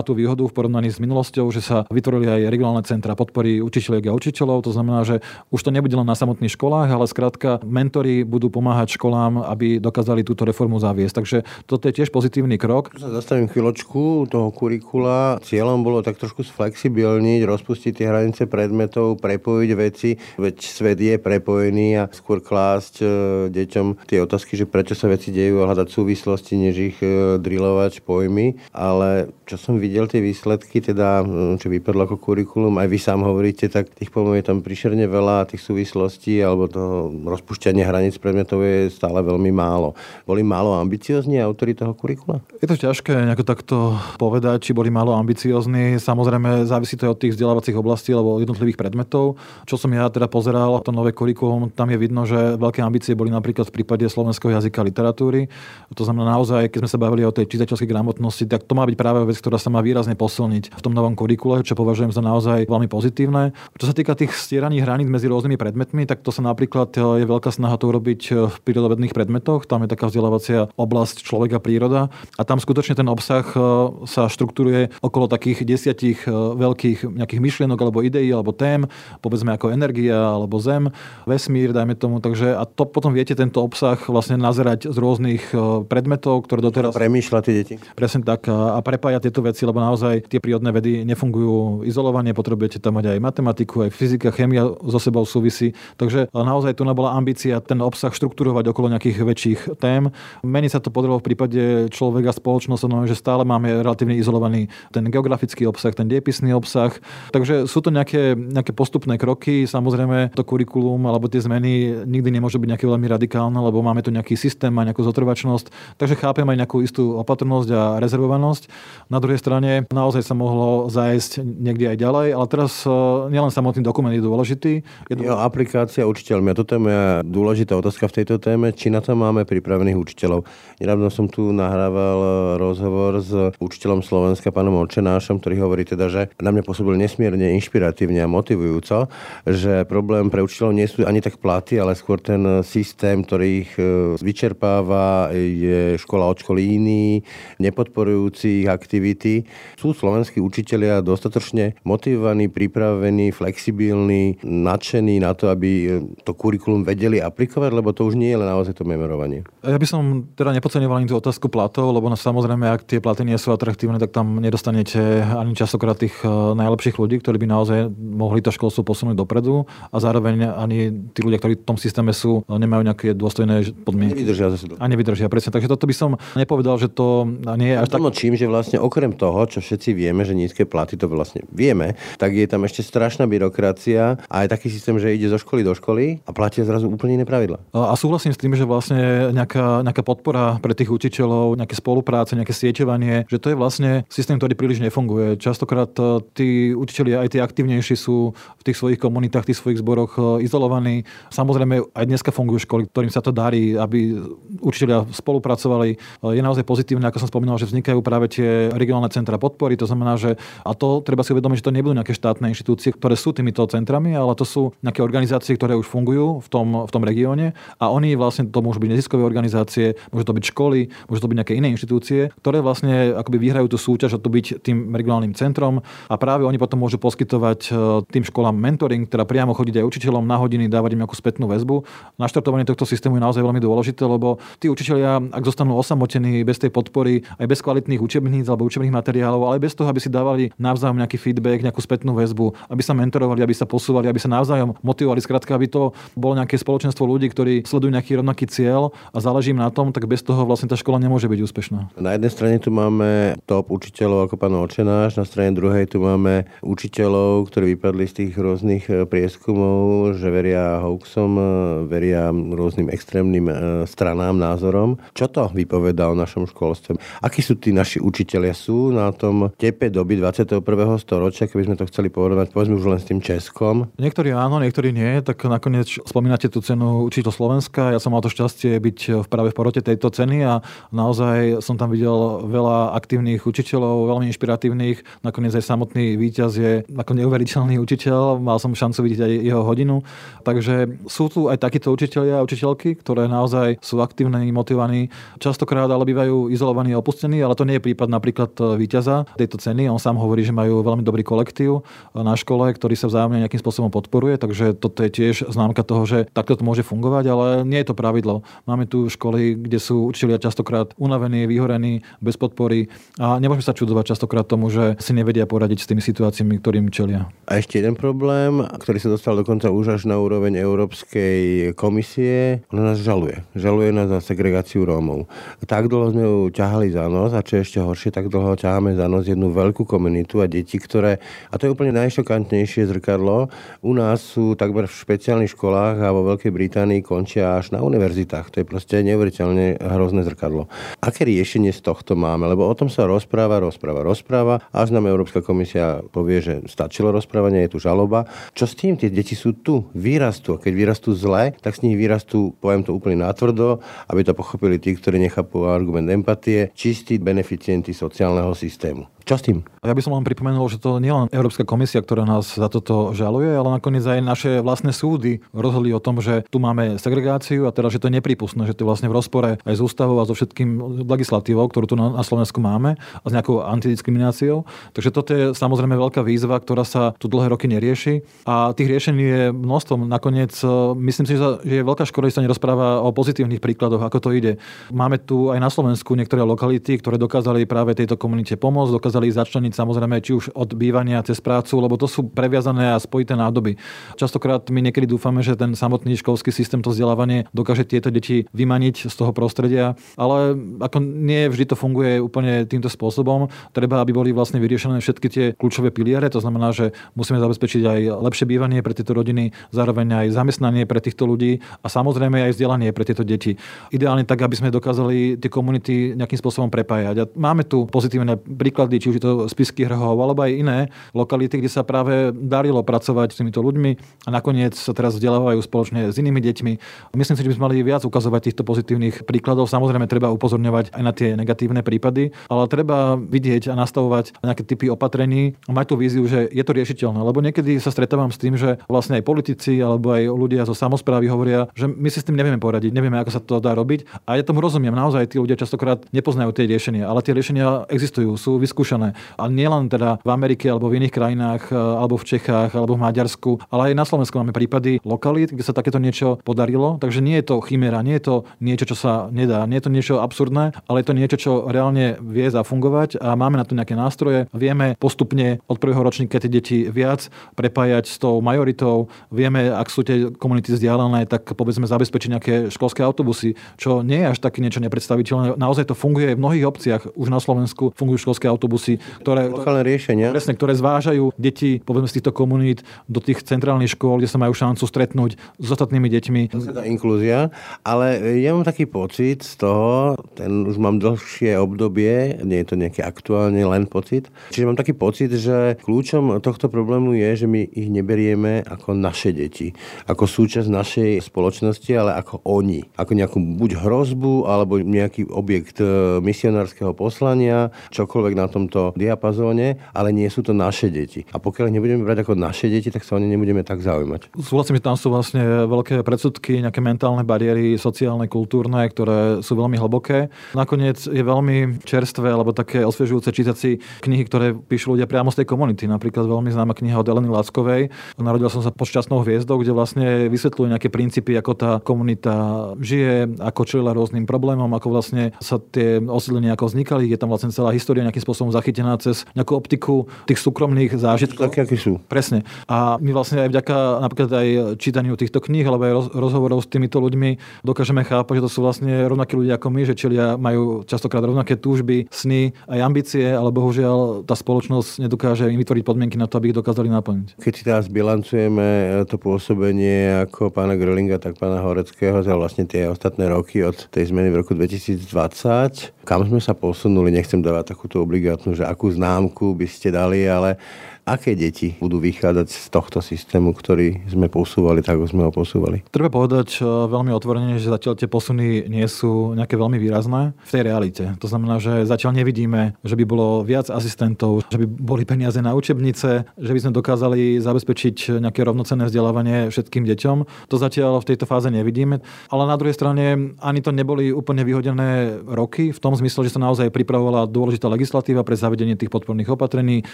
[0.00, 4.16] tú výhodu v porovnaní s minulosťou, že sa vytvorili aj regionálne centra podpory učiteľiek a
[4.16, 4.64] učiteľov.
[4.64, 5.20] To znamená, že
[5.52, 10.24] už to nebude len na samotných školách, ale skrátka mentori budú pomáhať školám, aby dokázali
[10.24, 11.12] túto reformu zaviesť.
[11.12, 11.36] Takže
[11.68, 12.96] toto je tiež pozitívny krok.
[12.96, 15.36] Zastavím chvíľočku toho kurikula.
[15.44, 21.14] Cieľom bolo tak trošku sflexibilniť, rozpustiť tie hranice predmetov, prepojiť veci veci, veď svet je
[21.18, 23.06] prepojený a skôr klásť e,
[23.50, 28.06] deťom tie otázky, že prečo sa veci dejú a hľadať súvislosti, než ich e, drilovať
[28.06, 28.60] pojmy.
[28.70, 31.26] Ale čo som videl tie výsledky, teda
[31.58, 35.50] čo vypadlo ako kurikulum, aj vy sám hovoríte, tak tých pojmov je tam prišerne veľa,
[35.50, 39.96] tých súvislostí alebo to rozpušťanie hraníc predmetov je stále veľmi málo.
[40.28, 42.42] Boli málo ambiciozni autori toho kurikula?
[42.60, 43.76] Je to ťažké nejako takto
[44.20, 45.96] povedať, či boli málo ambiciozni.
[45.96, 49.38] Samozrejme závisí to aj od tých vzdelávacích oblastí alebo jednotlivých predmetov.
[49.64, 53.68] Čo som teda pozeral to nové kurikulum, tam je vidno, že veľké ambície boli napríklad
[53.68, 55.48] v prípade slovenského jazyka a literatúry.
[55.96, 58.96] To znamená naozaj, keď sme sa bavili o tej čitateľskej gramotnosti, tak to má byť
[58.96, 62.68] práve vec, ktorá sa má výrazne posilniť v tom novom kurikule, čo považujem za naozaj
[62.68, 63.56] veľmi pozitívne.
[63.80, 67.26] Čo sa týka tých stieraných hraníc medzi rôznymi predmetmi, tak to sa napríklad e, je
[67.26, 69.64] veľká snaha to urobiť e, v prírodovedných predmetoch.
[69.64, 73.58] Tam je taká vzdelávacia oblasť človeka príroda a tam skutočne ten obsah e,
[74.04, 78.84] sa štruktúruje okolo takých desiatich veľkých nejakých myšlienok alebo ideí alebo tém,
[79.22, 80.90] povedzme ako energia energia alebo zem,
[81.30, 82.18] vesmír, dajme tomu.
[82.18, 86.98] Takže a to potom viete tento obsah vlastne nazerať z rôznych e, predmetov, ktoré doteraz...
[86.98, 87.74] Premýšľa tie deti.
[87.94, 92.98] Presne tak a prepájať tieto veci, lebo naozaj tie prírodné vedy nefungujú izolovane, potrebujete tam
[92.98, 95.78] mať aj matematiku, aj fyzika, chémia so sebou súvisí.
[95.94, 100.08] Takže naozaj tu bola ambícia ten obsah štruktúrovať okolo nejakých väčších tém.
[100.40, 104.72] Mení sa to podarilo v prípade človeka a spoločnosť, no, že stále máme relatívne izolovaný
[104.90, 106.96] ten geografický obsah, ten diepisný obsah.
[107.36, 109.65] Takže sú to nejaké, nejaké postupné kroky.
[109.66, 114.14] Samozrejme, to kurikulum alebo tie zmeny nikdy nemôže byť nejaké veľmi radikálne, lebo máme tu
[114.14, 115.98] nejaký systém, má nejakú zotrvačnosť.
[116.00, 118.70] Takže chápem aj nejakú istú opatrnosť a rezervovanosť.
[119.10, 122.90] Na druhej strane naozaj sa mohlo zájsť niekde aj ďalej, ale teraz e,
[123.30, 124.72] nielen samotný dokument je dôležitý.
[125.10, 125.28] Je dôležitý.
[125.28, 126.52] Jo, aplikácia učiteľmi.
[126.52, 128.70] A toto je moja dôležitá otázka v tejto téme.
[128.70, 130.46] Či na to máme pripravených učiteľov?
[130.78, 136.52] Nedávno som tu nahrával rozhovor s učiteľom Slovenska, pánom Olčenášom, ktorý hovorí teda, že na
[136.54, 139.08] mňa pôsobil nesmierne inšpiratívne a motivujúco,
[139.56, 143.72] že problém pre učiteľov nie sú ani tak platy, ale skôr ten systém, ktorý ich
[143.80, 147.24] e, vyčerpáva, je škola od školy iný,
[147.56, 149.48] nepodporujúci ich aktivity.
[149.80, 155.88] Sú slovenskí učitelia dostatočne motivovaní, pripravení, flexibilní, nadšení na to, aby e,
[156.22, 159.42] to kurikulum vedeli aplikovať, lebo to už nie je len naozaj to memorovanie.
[159.64, 163.24] Ja by som teda nepodceňoval ani tú otázku platov, lebo no, samozrejme, ak tie platy
[163.24, 167.78] nie sú atraktívne, tak tam nedostanete ani častokrát tých e, najlepších ľudí, ktorí by naozaj
[167.96, 172.42] mohli to školstvo posunúť dopredu a zároveň ani tí ľudia, ktorí v tom systéme sú,
[172.48, 174.22] nemajú nejaké dôstojné podmienky.
[174.22, 174.64] Nevydržia zase.
[174.76, 175.54] A nevydržia, presne.
[175.54, 177.28] Takže toto by som nepovedal, že to
[177.58, 178.00] nie je až tak...
[178.16, 182.32] čím, že vlastne okrem toho, čo všetci vieme, že nízke platy, to vlastne vieme, tak
[182.32, 186.24] je tam ešte strašná byrokracia a aj taký systém, že ide zo školy do školy
[186.24, 187.60] a platia zrazu úplne iné pravidla.
[187.76, 192.56] A súhlasím s tým, že vlastne nejaká, nejaká podpora pre tých učiteľov, nejaké spolupráce, nejaké
[192.56, 195.36] sieťovanie, že to je vlastne systém, ktorý príliš nefunguje.
[195.36, 195.92] Častokrát
[196.32, 200.48] tí učiteľi aj tí aktívnejší sú v tých svojich komunitách komunitách, tých svojich zboroch e,
[200.48, 201.04] izolovaní.
[201.28, 204.16] Samozrejme, aj dneska fungujú školy, ktorým sa to darí, aby
[204.64, 205.88] učiteľia spolupracovali.
[205.92, 205.96] E,
[206.32, 209.76] je naozaj pozitívne, ako som spomínal, že vznikajú práve tie regionálne centra podpory.
[209.76, 213.14] To znamená, že a to treba si uvedomiť, že to nebudú nejaké štátne inštitúcie, ktoré
[213.18, 217.02] sú týmito centrami, ale to sú nejaké organizácie, ktoré už fungujú v tom, v tom
[217.04, 221.28] regióne a oni vlastne to môžu byť neziskové organizácie, môžu to byť školy, môžu to
[221.28, 225.34] byť nejaké iné inštitúcie, ktoré vlastne akoby vyhrajú tú súťaž a to byť tým regionálnym
[225.34, 227.70] centrom a práve oni potom môžu poskytovať e,
[228.06, 231.82] tým školám mentoring, teda priamo chodiť aj učiteľom na hodiny, dávať im nejakú spätnú väzbu.
[232.16, 236.70] Naštartovanie tohto systému je naozaj veľmi dôležité, lebo tí učiteľia, ak zostanú osamotení bez tej
[236.70, 240.96] podpory, aj bez kvalitných učebníc alebo učebných materiálov, ale bez toho, aby si dávali navzájom
[240.96, 245.20] nejaký feedback, nejakú spätnú väzbu, aby sa mentorovali, aby sa posúvali, aby sa navzájom motivovali,
[245.20, 249.60] skrátka, aby to bolo nejaké spoločenstvo ľudí, ktorí sledujú nejaký rovnaký cieľ a záleží im
[249.60, 251.80] na tom, tak bez toho vlastne tá škola nemôže byť úspešná.
[251.98, 256.46] Na jednej strane tu máme top učiteľov ako pán Očenáš, na strane druhej tu máme
[256.62, 261.44] učiteľov, ktorí vypadli z tých rôznych e, prieskumov, že veria hoaxom, e,
[261.88, 263.54] veria rôznym extrémnym e,
[263.88, 265.00] stranám, názorom.
[265.16, 267.00] Čo to vypoveda o našom školstve?
[267.24, 268.52] Akí sú tí naši učiteľia?
[268.52, 270.60] Sú na tom tepe doby 21.
[271.00, 273.88] storočia, keby sme to chceli porovnať, povedzme už len s tým Českom?
[273.96, 275.24] Niektorí áno, niektorí nie.
[275.24, 277.96] Tak nakoniec spomínate tú cenu učiteľ Slovenska.
[277.96, 280.60] Ja som mal to šťastie byť v práve v porote tejto ceny a
[280.92, 285.24] naozaj som tam videl veľa aktívnych učiteľov, veľmi inšpiratívnych.
[285.24, 288.44] Nakoniec aj samotný víťaz je ako neuveriteľný učiteľ.
[288.44, 290.02] Mal som šancu vidieť aj jeho hodinu.
[290.42, 295.14] Takže sú tu aj takíto učiteľia a učiteľky, ktoré naozaj sú aktívne, motivovaní.
[295.38, 299.86] Častokrát ale bývajú izolovaní a opustení, ale to nie je prípad napríklad víťaza tejto ceny.
[299.86, 303.92] On sám hovorí, že majú veľmi dobrý kolektív na škole, ktorý sa vzájomne nejakým spôsobom
[303.92, 307.92] podporuje, takže toto je tiež známka toho, že takto to môže fungovať, ale nie je
[307.92, 308.42] to pravidlo.
[308.64, 312.88] Máme tu školy, kde sú učiteľia častokrát unavení, vyhorení, bez podpory
[313.20, 317.28] a nemôžeme sa čudovať častokrát tomu, že si nevedia poradiť s tými situáciami, ktorým čelia.
[317.44, 322.92] A ešte jeden problém, ktorý sa dostal dokonca už až na úroveň Európskej komisie, ona
[322.92, 323.42] nás žaluje.
[323.56, 325.26] Žaluje nás za segregáciu Rómov.
[325.64, 329.10] Tak dlho sme ju ťahali za nos a čo ešte horšie, tak dlho ťaháme za
[329.10, 331.18] nos jednu veľkú komunitu a deti, ktoré,
[331.50, 333.48] a to je úplne najšokantnejšie zrkadlo,
[333.82, 338.52] u nás sú takmer v špeciálnych školách a vo Veľkej Británii končia až na univerzitách.
[338.52, 340.68] To je proste neuveriteľne hrozné zrkadlo.
[341.00, 342.46] Aké riešenie z tohto máme?
[342.46, 347.66] Lebo o tom sa rozpráva, rozpráva, rozpráva, až nám Európska komisia povie, že stačilo rozprávanie,
[347.66, 348.28] je tu žaloba.
[348.52, 349.00] Čo s tým?
[349.00, 350.54] Tie deti sú tu, vyrastú.
[350.54, 353.80] A keď vyrastú zle, tak z nich vyrastú, poviem to úplne natvrdo,
[354.12, 359.15] aby to pochopili tí, ktorí nechápu argument empatie, čistí beneficienti sociálneho systému.
[359.26, 359.66] Čo s tým?
[359.82, 363.10] Ja by som len pripomenul, že to nie len Európska komisia, ktorá nás za toto
[363.10, 367.74] žaluje, ale nakoniec aj naše vlastné súdy rozhodli o tom, že tu máme segregáciu a
[367.74, 370.30] teda, že to je nepripustné, že to je vlastne v rozpore aj s ústavou a
[370.30, 374.62] so všetkým legislatívou, ktorú tu na Slovensku máme a s nejakou antidiskrimináciou.
[374.94, 379.24] Takže toto je samozrejme veľká výzva, ktorá sa tu dlhé roky nerieši a tých riešení
[379.26, 380.06] je množstvo.
[380.06, 384.22] Nakoniec e, myslím si, že je veľká škoda, že sa nerozpráva o pozitívnych príkladoch, ako
[384.22, 384.62] to ide.
[384.94, 389.32] Máme tu aj na Slovensku niektoré lokality, ktoré dokázali práve tejto komunite pomôcť, dokázali dokázali
[389.32, 393.80] začleniť samozrejme či už od bývania cez prácu, lebo to sú previazané a spojité nádoby.
[394.20, 399.08] Častokrát my niekedy dúfame, že ten samotný školský systém, to vzdelávanie dokáže tieto deti vymaniť
[399.08, 400.52] z toho prostredia, ale
[400.84, 403.48] ako nie vždy to funguje úplne týmto spôsobom.
[403.72, 408.00] Treba, aby boli vlastne vyriešené všetky tie kľúčové piliere, to znamená, že musíme zabezpečiť aj
[408.20, 412.92] lepšie bývanie pre tieto rodiny, zároveň aj zamestnanie pre týchto ľudí a samozrejme aj vzdelanie
[412.92, 413.56] pre tieto deti.
[413.88, 417.16] Ideálne tak, aby sme dokázali tie komunity nejakým spôsobom prepájať.
[417.16, 420.78] A máme tu pozitívne príklady, už je to spisky hrhov, alebo aj iné
[421.14, 423.90] lokality, kde sa práve darilo pracovať s týmito ľuďmi
[424.26, 426.72] a nakoniec sa teraz vzdelávajú spoločne s inými deťmi.
[427.14, 429.68] Myslím si, že by sme mali viac ukazovať týchto pozitívnych príkladov.
[429.68, 434.86] Samozrejme, treba upozorňovať aj na tie negatívne prípady, ale treba vidieť a nastavovať nejaké typy
[434.88, 437.20] opatrení a mať tú víziu, že je to riešiteľné.
[437.20, 441.28] Lebo niekedy sa stretávam s tým, že vlastne aj politici alebo aj ľudia zo samozprávy
[441.28, 444.24] hovoria, že my si s tým nevieme poradiť, nevieme, ako sa to dá robiť.
[444.24, 448.40] A ja tomu rozumiem, naozaj tí ľudia častokrát nepoznajú tie riešenia, ale tie riešenia existujú,
[448.40, 449.08] sú vyskúšané vyskúšané.
[449.36, 453.04] A nielen teda v Amerike alebo v iných krajinách, e, alebo v Čechách, alebo v
[453.04, 456.96] Maďarsku, ale aj na Slovensku máme prípady lokalít, kde sa takéto niečo podarilo.
[457.00, 459.92] Takže nie je to chimera, nie je to niečo, čo sa nedá, nie je to
[459.92, 463.94] niečo absurdné, ale je to niečo, čo reálne vie zafungovať a máme na to nejaké
[463.94, 464.48] nástroje.
[464.56, 469.12] Vieme postupne od prvého ročníka tie deti viac prepájať s tou majoritou.
[469.28, 474.30] Vieme, ak sú tie komunity vzdialené, tak povedzme zabezpečiť nejaké školské autobusy, čo nie je
[474.32, 475.58] až také niečo nepredstaviteľné.
[475.58, 477.02] Naozaj to funguje v mnohých obciach.
[477.16, 480.30] Už na Slovensku fungujú školské autobusy autobusy, ktoré, Lokálne riešenia.
[480.30, 484.54] Presne, ktoré zvážajú deti, povedzme z týchto komunít do tých centrálnych škôl, kde sa majú
[484.54, 486.42] šancu stretnúť s ostatnými deťmi.
[486.54, 487.50] To je tá inklúzia,
[487.82, 492.76] ale ja mám taký pocit z toho, ten už mám dlhšie obdobie, nie je to
[492.78, 497.66] nejaký aktuálne len pocit, čiže mám taký pocit, že kľúčom tohto problému je, že my
[497.66, 499.72] ich neberieme ako naše deti,
[500.06, 502.84] ako súčasť našej spoločnosti, ale ako oni.
[502.98, 510.08] Ako nejakú buď hrozbu, alebo nejaký objekt e, misionárskeho poslania, čokoľvek na tomto diapazóne, ale
[510.12, 511.24] nie sú to naše deti.
[511.32, 514.36] A pokiaľ ich nebudeme brať ako naše deti, tak sa o ne nebudeme tak zaujímať.
[514.38, 519.76] Súhlasím, že tam sú vlastne veľké predsudky, nejaké mentálne bariéry, sociálne, kultúrne, ktoré sú veľmi
[519.80, 520.28] hlboké.
[520.52, 523.70] Nakoniec je veľmi čerstvé alebo také osviežujúce čítať si
[524.04, 525.84] knihy, ktoré píšu ľudia priamo z tej komunity.
[525.88, 527.88] Napríklad veľmi známa kniha od Eleny Lackovej.
[528.16, 533.38] Narodil som sa pod šťastnou hviezdou, kde vlastne vysvetľuje nejaké princípy, ako tá komunita žije,
[533.40, 537.06] ako čelila rôznym problémom, ako vlastne sa tie osídlenia ako vznikali.
[537.06, 541.52] Je tam vlastne celá história nejakým spôsobom zachytená cez nejakú optiku tých súkromných zážitkov.
[541.52, 542.00] Také, aké sú.
[542.08, 542.42] Presne.
[542.66, 544.48] A my vlastne aj vďaka napríklad aj
[544.80, 548.60] čítaniu týchto kníh alebo aj roz, rozhovorov s týmito ľuďmi dokážeme chápať, že to sú
[548.64, 553.50] vlastne rovnakí ľudia ako my, že čelia majú častokrát rovnaké túžby, sny aj ambície, ale
[553.52, 557.40] bohužiaľ tá spoločnosť nedokáže im vytvoriť podmienky na to, aby ich dokázali naplniť.
[557.42, 562.86] Keď si teraz bilancujeme to pôsobenie ako pána Grölinga, tak pána Horeckého za vlastne tie
[562.86, 567.98] ostatné roky od tej zmeny v roku 2020, kam sme sa posunuli, nechcem dávať takúto
[567.98, 570.60] obligátnu, že akú známku by ste dali, ale
[571.06, 575.86] aké deti budú vychádzať z tohto systému, ktorý sme posúvali tak, ako sme ho posúvali?
[575.94, 580.50] Treba povedať e, veľmi otvorene, že zatiaľ tie posuny nie sú nejaké veľmi výrazné v
[580.50, 581.04] tej realite.
[581.22, 585.54] To znamená, že zatiaľ nevidíme, že by bolo viac asistentov, že by boli peniaze na
[585.54, 590.50] učebnice, že by sme dokázali zabezpečiť nejaké rovnocenné vzdelávanie všetkým deťom.
[590.50, 592.02] To zatiaľ v tejto fáze nevidíme.
[592.34, 596.42] Ale na druhej strane ani to neboli úplne vyhodené roky, v tom zmysle, že sa
[596.42, 599.86] naozaj pripravovala dôležitá legislatíva pre zavedenie tých podporných opatrení,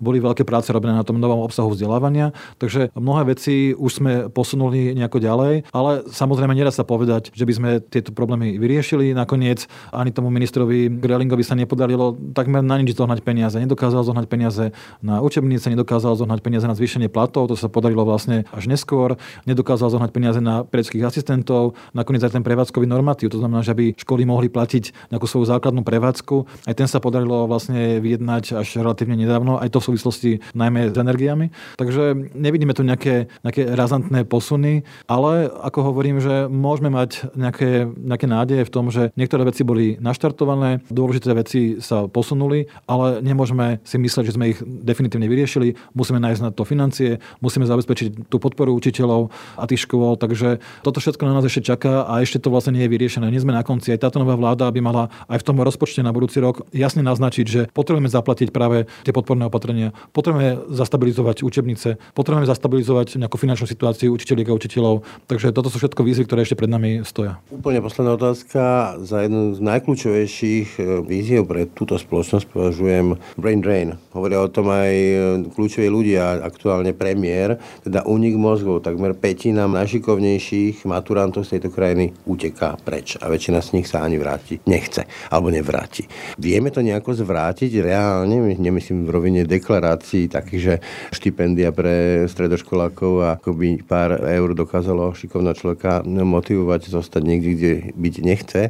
[0.00, 4.92] boli veľké práce robené na tom novom obsahu vzdelávania, takže mnohé veci už sme posunuli
[4.94, 9.16] nejako ďalej, ale samozrejme nedá sa povedať, že by sme tieto problémy vyriešili.
[9.16, 13.56] Nakoniec ani tomu ministrovi Grelingovi sa nepodarilo takmer na nič zohnať peniaze.
[13.56, 14.64] Nedokázal zohnať peniaze
[15.00, 19.16] na učebnice, nedokázal zohnať peniaze na zvýšenie platov, to sa podarilo vlastne až neskôr.
[19.48, 23.96] Nedokázal zohnať peniaze na predských asistentov, nakoniec aj ten prevádzkový normatív, to znamená, že by
[23.96, 26.68] školy mohli platiť nejakú svoju základnú prevádzku.
[26.68, 30.92] Aj ten sa podarilo vlastne vyjednať až relatívne nedávno, aj to v súvislosti najmä najmä
[30.92, 31.46] s energiami.
[31.80, 38.26] Takže nevidíme tu nejaké, nejaké razantné posuny, ale ako hovorím, že môžeme mať nejaké, nejaké
[38.28, 43.96] nádeje v tom, že niektoré veci boli naštartované, dôležité veci sa posunuli, ale nemôžeme si
[43.96, 45.96] myslieť, že sme ich definitívne vyriešili.
[45.96, 51.00] Musíme nájsť na to financie, musíme zabezpečiť tú podporu učiteľov a tých škôl, takže toto
[51.00, 53.30] všetko na nás ešte čaká a ešte to vlastne nie je vyriešené.
[53.30, 53.94] Nie sme na konci.
[53.94, 57.46] Aj táto nová vláda by mala aj v tom rozpočte na budúci rok jasne naznačiť,
[57.46, 59.94] že potrebujeme zaplatiť práve tie podporné opatrenia.
[60.10, 65.06] Potrebujeme zastabilizovať učebnice, potrebujeme zastabilizovať nejakú finančnú situáciu učiteľiek a učiteľov.
[65.30, 67.38] Takže toto sú všetko výzvy, ktoré ešte pred nami stoja.
[67.54, 68.96] Úplne posledná otázka.
[69.06, 73.88] Za jednu z najkľúčovejších e, víziev pre túto spoločnosť považujem brain drain.
[74.10, 75.16] Hovoria o tom aj e,
[75.54, 78.82] kľúčoví ľudia, aktuálne premiér, teda únik mozgov.
[78.82, 84.16] Takmer petina najšikovnejších maturantov z tejto krajiny uteká preč a väčšina z nich sa ani
[84.16, 86.08] vráti nechce alebo nevráti.
[86.40, 90.74] Vieme to nejako zvrátiť reálne, nemyslím v rovine deklarácií takých že
[91.12, 98.14] štipendia pre stredoškolákov a akoby pár eur dokázalo šikovná človeka motivovať zostať niekde, kde byť
[98.22, 98.60] nechce.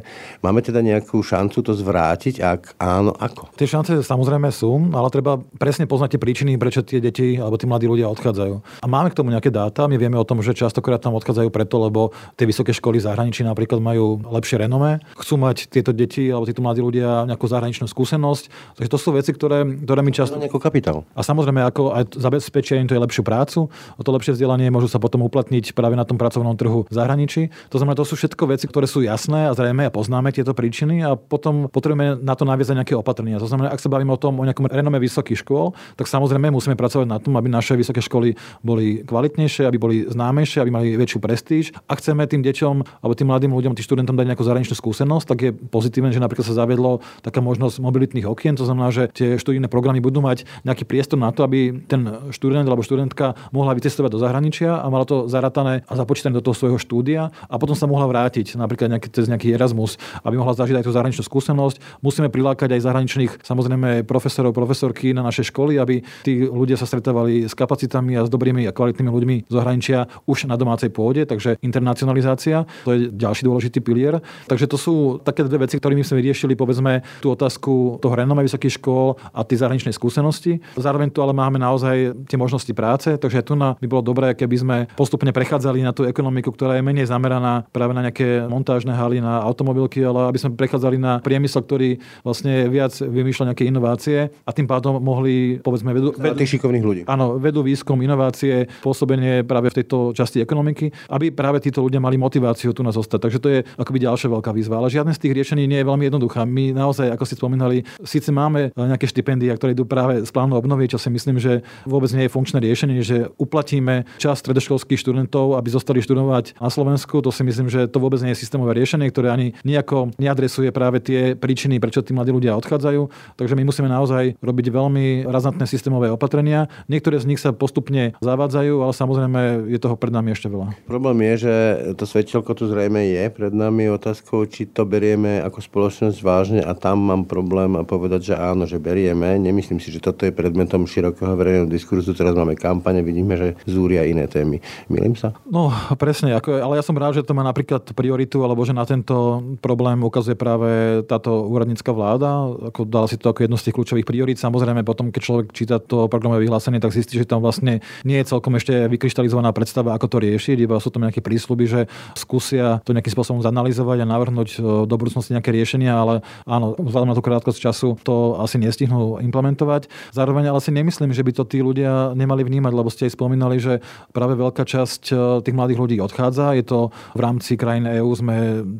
[0.43, 2.39] Máme teda nejakú šancu to zvrátiť?
[2.43, 3.51] Ak áno, ako?
[3.55, 7.65] Tie šance samozrejme sú, ale treba presne poznať tie príčiny, prečo tie deti alebo tí
[7.65, 8.83] mladí ľudia odchádzajú.
[8.83, 9.89] A máme k tomu nejaké dáta.
[9.89, 13.79] My vieme o tom, že častokrát tam odchádzajú preto, lebo tie vysoké školy zahraničí napríklad
[13.79, 14.99] majú lepšie renome.
[15.17, 18.75] Chcú mať tieto deti alebo títo mladí ľudia nejakú zahraničnú skúsenosť.
[18.77, 20.37] Takže to sú veci, ktoré, ktoré my často...
[20.37, 21.07] Nejaký kapitál.
[21.15, 24.89] A samozrejme, ako aj zabezpečia im to je lepšiu prácu, o to lepšie vzdelanie môžu
[24.89, 27.53] sa potom uplatniť práve na tom pracovnom trhu v zahraničí.
[27.69, 31.05] To znamená, to sú všetko veci, ktoré sú jasné a zrejme a poznáme tieto príčiny
[31.05, 33.37] a potom potrebujeme na to naviazať nejaké opatrenia.
[33.37, 36.73] To znamená, ak sa bavíme o tom o nejakom renome vysokých škôl, tak samozrejme musíme
[36.73, 38.33] pracovať na tom, aby naše vysoké školy
[38.65, 41.77] boli kvalitnejšie, aby boli známejšie, aby mali väčšiu prestíž.
[41.85, 45.37] Ak chceme tým deťom alebo tým mladým ľuďom, tým študentom dať nejakú zahraničnú skúsenosť, tak
[45.45, 49.69] je pozitívne, že napríklad sa zaviedlo taká možnosť mobilitných okien, to znamená, že tie študijné
[49.69, 54.13] programy budú mať nejaký priestor na to, aby aby ten študent alebo študentka mohla vycestovať
[54.13, 57.89] do zahraničia a mala to zaratané a započítané do toho svojho štúdia a potom sa
[57.89, 62.05] mohla vrátiť napríklad nejaký, cez nejaký Erasmus, aby mohla zažiť aj tú zahraničnú skúsenosť.
[62.05, 67.49] Musíme prilákať aj zahraničných samozrejme profesorov, profesorky na naše školy, aby tí ľudia sa stretávali
[67.49, 71.57] s kapacitami a s dobrými a kvalitnými ľuďmi z zahraničia už na domácej pôde, takže
[71.65, 74.21] internacionalizácia, to je ďalší dôležitý pilier.
[74.45, 78.77] Takže to sú také dve veci, ktorými sme vyriešili povedzme tú otázku toho renome vysokých
[78.77, 80.59] škôl a tie zahraničnej skúsenosti.
[80.77, 84.55] Zároveň tu ale máme naozaj tie možnosti práce, takže tu na by bolo dobré, keby
[84.59, 89.23] sme postupne prechádzali na tú ekonomiku, ktorá je menej zameraná práve na nejaké montážne haly,
[89.23, 94.51] na automobilky, ale aby sme prechádzali na priemysel, ktorý vlastne viac vymýšľa nejaké inovácie a
[94.51, 97.01] tým pádom mohli, povedzme, vedú, vedú tých šikovných ľudí.
[97.07, 102.19] Áno, vedú výskum, inovácie, pôsobenie práve v tejto časti ekonomiky, aby práve títo ľudia mali
[102.19, 103.29] motiváciu tu na zostať.
[103.29, 104.83] Takže to je akoby ďalšia veľká výzva.
[104.83, 106.43] Ale žiadne z tých riešení nie je veľmi jednoduchá.
[106.43, 110.89] My naozaj, ako ste spomínali, síce máme nejaké štipendia, ktoré idú práve z plánu obnovy,
[110.91, 115.69] čo si myslím, že vôbec nie je funkčné riešenie, že uplatíme čas stredoškolských študentov, aby
[115.71, 117.21] zostali študovať na Slovensku.
[117.21, 121.01] To si myslím, že to vôbec nie je systémové riešenie, ktoré ani nejako neadresuje práve
[121.01, 123.35] tie príčiny, prečo tí mladí ľudia odchádzajú.
[123.35, 126.71] Takže my musíme naozaj robiť veľmi razantné systémové opatrenia.
[126.87, 130.77] Niektoré z nich sa postupne zavádzajú, ale samozrejme je toho pred nami ešte veľa.
[130.87, 131.55] Problém je, že
[131.97, 136.71] to svetelko tu zrejme je pred nami otázkou, či to berieme ako spoločnosť vážne a
[136.77, 139.35] tam mám problém povedať, že áno, že berieme.
[139.35, 142.13] Nemyslím si, že toto je predmetom širokého verejného diskurzu.
[142.13, 144.61] Teraz máme kampane, vidíme, že zúria iné témy.
[144.87, 145.33] Milím sa?
[145.49, 146.37] No, presne.
[146.37, 149.99] Ako, ale ja som rád, že to má napríklad prioritu, alebo že na tento problém
[149.99, 152.47] ukazuje práve táto úradnícka vláda.
[152.71, 154.37] Ako dala si to ako jedno z tých kľúčových priorít.
[154.37, 158.29] Samozrejme, potom, keď človek číta to programové vyhlásenie, tak zistí, že tam vlastne nie je
[158.29, 160.57] celkom ešte vykryštalizovaná predstava, ako to riešiť.
[160.61, 161.81] Iba sú tam nejaké prísľuby, že
[162.13, 167.09] skúsia to nejakým spôsobom zanalizovať a navrhnúť e, do budúcnosti nejaké riešenia, ale áno, vzhľadom
[167.09, 169.89] na tú krátkosť času to asi nestihnú implementovať.
[170.13, 173.57] Zároveň ale si nemyslím, že by to tí ľudia nemali vnímať, lebo ste aj spomínali,
[173.57, 173.81] že
[174.13, 176.53] práve veľká časť e, tých mladých ľudí odchádza.
[176.53, 178.35] Je to v rámci krajín EÚ sme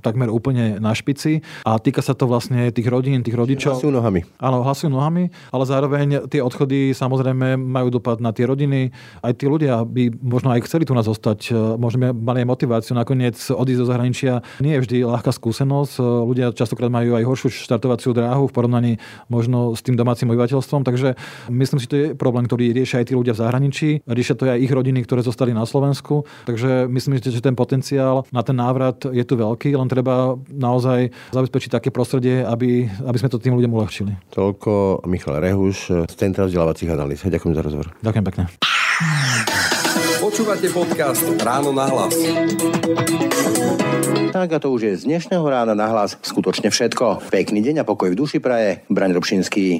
[0.06, 3.82] takmer úplne na špici a týka sa to vlastne tých rodín, tých rodičov.
[3.82, 4.22] Hlasujú nohami.
[4.38, 8.94] Áno, hlasujú nohami, ale zároveň tie odchody samozrejme majú dopad na tie rodiny.
[9.26, 12.94] Aj tí ľudia by možno aj chceli tu nás zostať, e, možno mali aj motiváciu
[12.94, 14.34] nakoniec odísť do zahraničia.
[14.62, 15.94] Nie je vždy ľahká skúsenosť.
[15.98, 18.94] E, ľudia častokrát majú aj horšiu štartovaciu dráhu v porovnaní
[19.32, 21.16] možno s tým domácim obyvateľstvom, takže
[21.50, 24.52] myslím si, že to je problém, ktorý riešia aj tí ľudia v zahraničí, riešia to
[24.52, 28.60] aj ich rodiny, ktoré zostali na Slovensku, takže myslím si, že ten potenciál na ten
[28.60, 33.56] návrat je tu veľký, len treba naozaj zabezpečiť také prostredie, aby, aby sme to tým
[33.56, 34.12] ľuďom uľahčili.
[34.36, 37.24] Toľko Michal Rehuš z Centra vzdelávacích analýz.
[37.24, 37.88] Ďakujem za rozhovor.
[38.04, 38.44] Ďakujem pekne.
[40.18, 42.18] Počúvate podcast Ráno na hlas.
[44.34, 47.32] Tak a to už je z dnešného rána na hlas skutočne všetko.
[47.32, 48.84] Pekný deň a pokoj v duši praje.
[48.92, 49.80] Braň Robšinský.